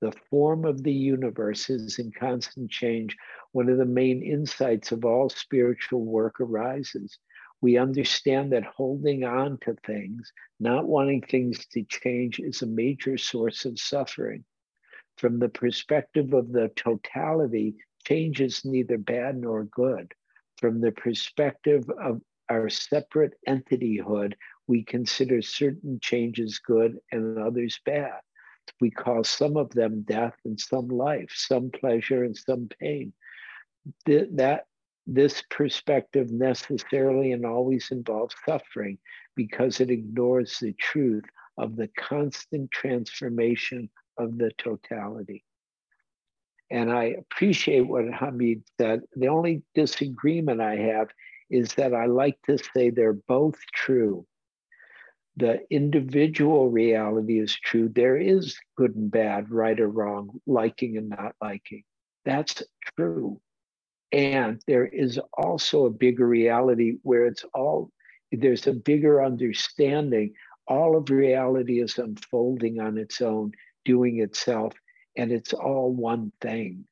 the 0.00 0.12
form 0.28 0.64
of 0.64 0.82
the 0.82 0.92
universe 0.92 1.70
is 1.70 2.00
in 2.00 2.10
constant 2.10 2.70
change, 2.70 3.16
one 3.52 3.68
of 3.68 3.78
the 3.78 3.84
main 3.84 4.20
insights 4.20 4.90
of 4.90 5.04
all 5.04 5.28
spiritual 5.28 6.04
work 6.04 6.40
arises. 6.40 7.18
We 7.60 7.78
understand 7.78 8.52
that 8.52 8.64
holding 8.64 9.22
on 9.22 9.58
to 9.58 9.76
things, 9.86 10.32
not 10.58 10.88
wanting 10.88 11.22
things 11.22 11.64
to 11.66 11.84
change, 11.84 12.40
is 12.40 12.62
a 12.62 12.66
major 12.66 13.16
source 13.16 13.64
of 13.64 13.78
suffering. 13.78 14.44
From 15.18 15.38
the 15.38 15.48
perspective 15.48 16.32
of 16.32 16.50
the 16.50 16.72
totality, 16.74 17.76
change 18.04 18.40
is 18.40 18.64
neither 18.64 18.98
bad 18.98 19.36
nor 19.36 19.64
good. 19.64 20.12
From 20.56 20.80
the 20.80 20.90
perspective 20.90 21.88
of 21.90 22.20
our 22.48 22.68
separate 22.68 23.34
entityhood, 23.48 24.34
we 24.66 24.84
consider 24.84 25.42
certain 25.42 25.98
changes 26.00 26.58
good 26.58 26.98
and 27.10 27.38
others 27.38 27.80
bad. 27.84 28.20
We 28.80 28.90
call 28.90 29.24
some 29.24 29.56
of 29.56 29.70
them 29.70 30.02
death 30.02 30.36
and 30.44 30.58
some 30.58 30.88
life, 30.88 31.30
some 31.34 31.70
pleasure 31.70 32.24
and 32.24 32.36
some 32.36 32.68
pain. 32.80 33.12
That 34.06 34.66
this 35.06 35.42
perspective 35.50 36.30
necessarily 36.30 37.32
and 37.32 37.44
always 37.44 37.90
involves 37.90 38.36
suffering 38.46 38.98
because 39.34 39.80
it 39.80 39.90
ignores 39.90 40.58
the 40.58 40.74
truth 40.74 41.24
of 41.58 41.74
the 41.74 41.88
constant 41.98 42.70
transformation 42.70 43.90
of 44.16 44.38
the 44.38 44.52
totality. 44.58 45.44
And 46.70 46.90
I 46.90 47.16
appreciate 47.18 47.86
what 47.86 48.04
Hameed 48.04 48.62
said. 48.80 49.02
The 49.16 49.28
only 49.28 49.62
disagreement 49.74 50.60
I 50.60 50.76
have 50.76 51.08
is 51.52 51.74
that 51.74 51.94
I 51.94 52.06
like 52.06 52.38
to 52.46 52.58
say 52.58 52.90
they're 52.90 53.12
both 53.12 53.58
true. 53.74 54.26
The 55.36 55.60
individual 55.70 56.70
reality 56.70 57.38
is 57.38 57.54
true. 57.54 57.88
There 57.88 58.16
is 58.16 58.58
good 58.76 58.96
and 58.96 59.10
bad, 59.10 59.50
right 59.50 59.78
or 59.78 59.88
wrong, 59.88 60.40
liking 60.46 60.96
and 60.96 61.10
not 61.10 61.34
liking. 61.40 61.84
That's 62.24 62.62
true. 62.96 63.40
And 64.12 64.60
there 64.66 64.86
is 64.86 65.20
also 65.36 65.86
a 65.86 65.90
bigger 65.90 66.26
reality 66.26 66.98
where 67.02 67.26
it's 67.26 67.44
all, 67.54 67.90
there's 68.30 68.66
a 68.66 68.72
bigger 68.72 69.22
understanding. 69.22 70.34
All 70.66 70.96
of 70.96 71.10
reality 71.10 71.80
is 71.80 71.98
unfolding 71.98 72.80
on 72.80 72.98
its 72.98 73.20
own, 73.20 73.52
doing 73.84 74.20
itself, 74.20 74.74
and 75.16 75.32
it's 75.32 75.52
all 75.52 75.92
one 75.92 76.32
thing 76.40 76.84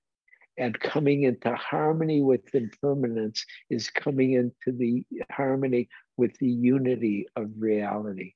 and 0.61 0.79
coming 0.79 1.23
into 1.23 1.55
harmony 1.57 2.21
with 2.21 2.55
impermanence 2.55 3.47
is 3.71 3.89
coming 3.89 4.35
into 4.35 4.77
the 4.77 5.03
harmony 5.31 5.89
with 6.19 6.37
the 6.39 6.51
unity 6.51 7.27
of 7.35 7.49
reality. 7.57 8.35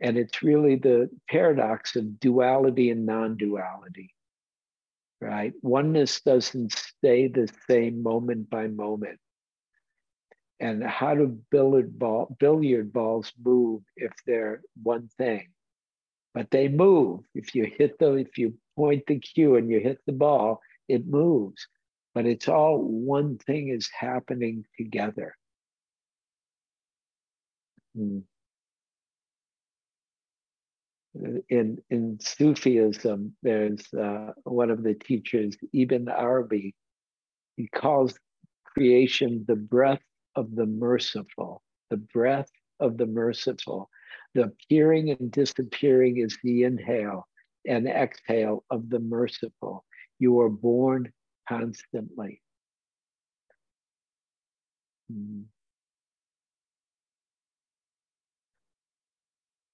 And 0.00 0.18
it's 0.18 0.42
really 0.42 0.74
the 0.74 1.08
paradox 1.30 1.94
of 1.94 2.18
duality 2.18 2.90
and 2.90 3.06
non 3.06 3.36
duality, 3.36 4.12
right? 5.20 5.52
Oneness 5.62 6.20
doesn't 6.22 6.72
stay 6.72 7.28
the 7.28 7.48
same 7.70 8.02
moment 8.02 8.50
by 8.50 8.66
moment. 8.66 9.20
And 10.58 10.82
how 10.82 11.14
do 11.14 11.38
billiard, 11.52 11.96
ball, 11.96 12.36
billiard 12.40 12.92
balls 12.92 13.32
move 13.40 13.82
if 13.96 14.12
they're 14.26 14.62
one 14.82 15.08
thing? 15.16 15.46
But 16.36 16.50
they 16.50 16.68
move. 16.68 17.20
If 17.34 17.54
you 17.54 17.64
hit 17.64 17.98
the, 17.98 18.12
if 18.16 18.36
you 18.36 18.52
point 18.76 19.04
the 19.06 19.18
cue 19.18 19.56
and 19.56 19.70
you 19.70 19.80
hit 19.80 20.00
the 20.06 20.12
ball, 20.12 20.60
it 20.86 21.06
moves. 21.06 21.66
But 22.14 22.26
it's 22.26 22.46
all 22.46 22.76
one 22.78 23.38
thing 23.38 23.68
is 23.70 23.88
happening 23.98 24.66
together. 24.76 25.34
Hmm. 27.96 28.18
In 31.48 31.78
in 31.88 32.18
Sufism, 32.20 33.34
there's 33.42 33.82
uh, 33.94 34.32
one 34.44 34.70
of 34.70 34.82
the 34.82 34.92
teachers, 34.92 35.56
Ibn 35.72 36.10
Arabi. 36.10 36.74
He 37.56 37.66
calls 37.68 38.14
creation 38.66 39.46
the 39.48 39.56
breath 39.56 40.04
of 40.34 40.54
the 40.54 40.66
merciful. 40.66 41.62
The 41.88 41.96
breath 41.96 42.50
of 42.78 42.98
the 42.98 43.06
merciful. 43.06 43.88
The 44.36 44.52
appearing 44.52 45.08
and 45.08 45.32
disappearing 45.32 46.18
is 46.18 46.36
the 46.44 46.64
inhale 46.64 47.26
and 47.66 47.88
exhale 47.88 48.64
of 48.68 48.90
the 48.90 48.98
merciful. 48.98 49.82
You 50.18 50.40
are 50.40 50.50
born 50.50 51.10
constantly. 51.48 52.42
Hmm. 55.10 55.44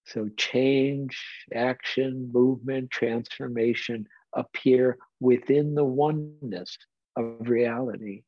So 0.04 0.28
change, 0.36 1.20
action, 1.52 2.30
movement, 2.32 2.92
transformation 2.92 4.06
appear 4.32 4.96
within 5.18 5.74
the 5.74 5.84
oneness 5.84 6.78
of 7.16 7.48
reality. 7.48 8.22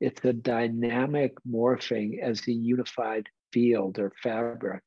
It's 0.00 0.24
a 0.24 0.32
dynamic 0.32 1.32
morphing 1.44 2.22
as 2.22 2.46
a 2.46 2.52
unified 2.52 3.28
field 3.52 3.98
or 3.98 4.12
fabric. 4.22 4.84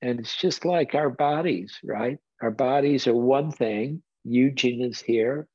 And 0.00 0.20
it's 0.20 0.36
just 0.36 0.64
like 0.64 0.94
our 0.94 1.10
bodies, 1.10 1.78
right? 1.82 2.18
Our 2.40 2.50
bodies 2.50 3.06
are 3.06 3.14
one 3.14 3.50
thing. 3.50 4.02
Eugene 4.24 4.82
is 4.82 5.00
here. 5.00 5.48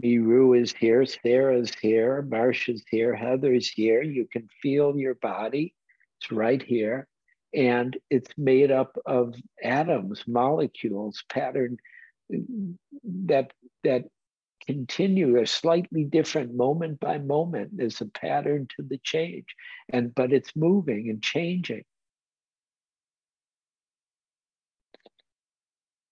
Miru 0.00 0.54
is 0.54 0.72
here. 0.72 1.04
Sarah's 1.06 1.72
here. 1.80 2.22
Marsha's 2.22 2.84
here. 2.90 3.14
Heather's 3.14 3.68
here. 3.68 4.02
You 4.02 4.26
can 4.30 4.48
feel 4.62 4.96
your 4.96 5.14
body. 5.14 5.74
It's 6.20 6.30
right 6.30 6.62
here. 6.62 7.08
And 7.54 7.96
it's 8.10 8.30
made 8.36 8.70
up 8.70 8.96
of 9.06 9.34
atoms, 9.62 10.24
molecules, 10.26 11.24
pattern 11.30 11.78
that 13.04 13.52
that 13.84 14.04
continue 14.66 15.40
a 15.40 15.46
slightly 15.46 16.04
different 16.04 16.54
moment 16.54 17.00
by 17.00 17.16
moment. 17.16 17.70
There's 17.74 18.02
a 18.02 18.06
pattern 18.06 18.68
to 18.76 18.82
the 18.82 18.98
change. 18.98 19.46
And 19.88 20.14
but 20.14 20.32
it's 20.32 20.54
moving 20.54 21.08
and 21.08 21.22
changing. 21.22 21.84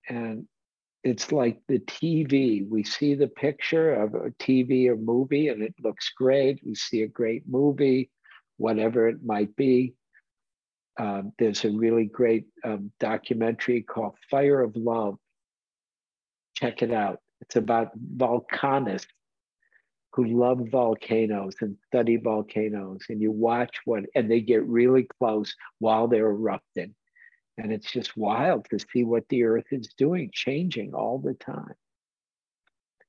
And 0.08 0.46
it's 1.04 1.30
like 1.30 1.60
the 1.68 1.78
TV. 1.78 2.68
We 2.68 2.82
see 2.82 3.14
the 3.14 3.28
picture 3.28 3.94
of 3.94 4.14
a 4.14 4.30
TV 4.40 4.88
or 4.88 4.96
movie 4.96 5.48
and 5.48 5.62
it 5.62 5.74
looks 5.82 6.10
great. 6.16 6.60
We 6.66 6.74
see 6.74 7.02
a 7.02 7.08
great 7.08 7.44
movie, 7.46 8.10
whatever 8.56 9.08
it 9.08 9.24
might 9.24 9.54
be. 9.54 9.94
Um, 10.98 11.32
there's 11.38 11.64
a 11.64 11.70
really 11.70 12.06
great 12.06 12.46
um, 12.64 12.90
documentary 12.98 13.82
called 13.82 14.14
Fire 14.30 14.60
of 14.62 14.74
Love. 14.74 15.16
Check 16.54 16.82
it 16.82 16.92
out. 16.92 17.20
It's 17.40 17.56
about 17.56 17.92
volcanists 18.16 19.06
who 20.14 20.24
love 20.24 20.60
volcanoes 20.70 21.54
and 21.60 21.76
study 21.86 22.16
volcanoes. 22.16 23.02
And 23.10 23.20
you 23.20 23.30
watch 23.30 23.76
what, 23.84 24.04
and 24.14 24.30
they 24.30 24.40
get 24.40 24.66
really 24.66 25.06
close 25.18 25.54
while 25.78 26.08
they're 26.08 26.30
erupting. 26.30 26.94
And 27.58 27.72
it's 27.72 27.90
just 27.90 28.16
wild 28.16 28.66
to 28.70 28.78
see 28.92 29.04
what 29.04 29.28
the 29.28 29.44
earth 29.44 29.66
is 29.70 29.88
doing, 29.96 30.30
changing 30.32 30.94
all 30.94 31.18
the 31.18 31.34
time. 31.34 31.74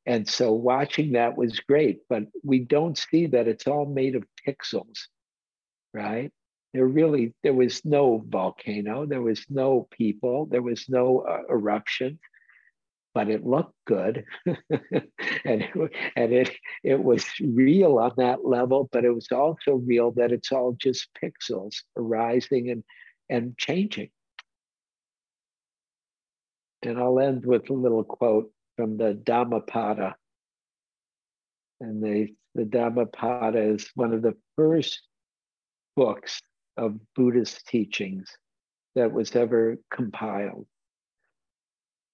And 0.05 0.27
so 0.27 0.53
watching 0.53 1.13
that 1.13 1.37
was 1.37 1.59
great, 1.59 1.99
but 2.07 2.23
we 2.41 2.59
don't 2.59 2.97
see 2.97 3.27
that 3.27 3.49
it's 3.49 3.67
all 3.67 3.85
made 3.85 4.15
of 4.15 4.23
pixels, 4.47 5.07
right? 5.93 6.31
There 6.73 6.87
really, 6.87 7.33
there 7.43 7.53
was 7.53 7.83
no 7.83 8.23
volcano, 8.25 9.05
there 9.05 9.21
was 9.21 9.45
no 9.49 9.87
people, 9.91 10.45
there 10.45 10.61
was 10.61 10.87
no 10.87 11.19
uh, 11.19 11.41
eruption, 11.49 12.19
but 13.13 13.29
it 13.29 13.45
looked 13.45 13.73
good, 13.85 14.25
and 14.45 14.61
it, 15.43 15.91
and 16.15 16.33
it 16.33 16.55
it 16.83 17.03
was 17.03 17.25
real 17.41 17.97
on 17.97 18.11
that 18.17 18.45
level. 18.45 18.87
But 18.91 19.05
it 19.05 19.11
was 19.11 19.27
also 19.31 19.75
real 19.75 20.11
that 20.11 20.31
it's 20.31 20.51
all 20.51 20.73
just 20.79 21.09
pixels 21.21 21.77
arising 21.97 22.69
and 22.69 22.83
and 23.27 23.57
changing. 23.57 24.09
And 26.83 26.99
I'll 26.99 27.19
end 27.19 27.45
with 27.45 27.69
a 27.69 27.73
little 27.73 28.03
quote 28.03 28.51
from 28.75 28.97
the 28.97 29.13
Dhammapada. 29.13 30.15
And 31.79 32.03
the, 32.03 32.33
the 32.55 32.65
Dhammapada 32.65 33.59
is 33.59 33.89
one 33.95 34.13
of 34.13 34.21
the 34.21 34.35
first 34.55 35.01
books 35.95 36.41
of 36.75 36.99
Buddhist 37.15 37.67
teachings 37.67 38.31
that 38.95 39.11
was 39.11 39.35
ever 39.35 39.77
compiled. 39.91 40.67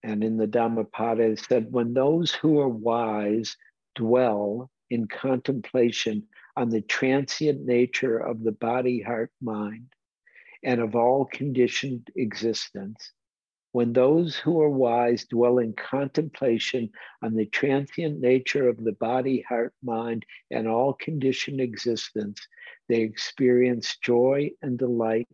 And 0.04 0.24
in 0.24 0.38
the 0.38 0.48
Dhammapada, 0.48 1.24
it 1.24 1.40
said, 1.40 1.72
when 1.72 1.94
those 1.94 2.32
who 2.32 2.60
are 2.60 2.70
wise 2.70 3.56
dwell 3.96 4.70
in 4.90 5.08
contemplation 5.08 6.24
on 6.56 6.70
the 6.70 6.82
transient 6.82 7.66
nature 7.66 8.18
of 8.18 8.44
the 8.44 8.52
body, 8.52 9.02
heart, 9.02 9.32
mind, 9.42 9.88
and 10.64 10.82
of 10.82 10.96
all 10.96 11.26
conditioned 11.26 12.10
existence, 12.16 13.12
when 13.74 13.92
those 13.92 14.36
who 14.36 14.62
are 14.62 14.70
wise 14.70 15.26
dwell 15.26 15.58
in 15.58 15.74
contemplation 15.74 16.90
on 17.24 17.34
the 17.34 17.48
transient 17.48 18.20
nature 18.22 18.70
of 18.70 18.82
the 18.82 18.94
body, 18.94 19.44
heart, 19.50 19.74
mind, 19.84 20.24
and 20.52 20.68
all 20.68 20.94
conditioned 20.94 21.60
existence, 21.60 22.40
they 22.88 23.02
experience 23.02 23.98
joy 23.98 24.52
and 24.62 24.78
delight, 24.78 25.28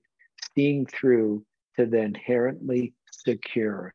seeing 0.56 0.86
through 0.86 1.45
to 1.75 1.86
the 1.86 1.99
inherently 1.99 2.93
secure. 3.12 3.93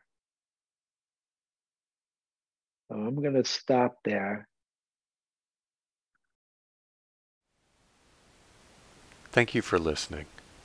So 2.89 2.99
I'm 2.99 3.17
going 3.17 3.35
to 3.35 3.45
stop 3.45 3.97
there. 4.05 4.47
Thank 9.33 9.55
you 9.55 9.63
for 9.63 9.79
listening. 9.79 10.27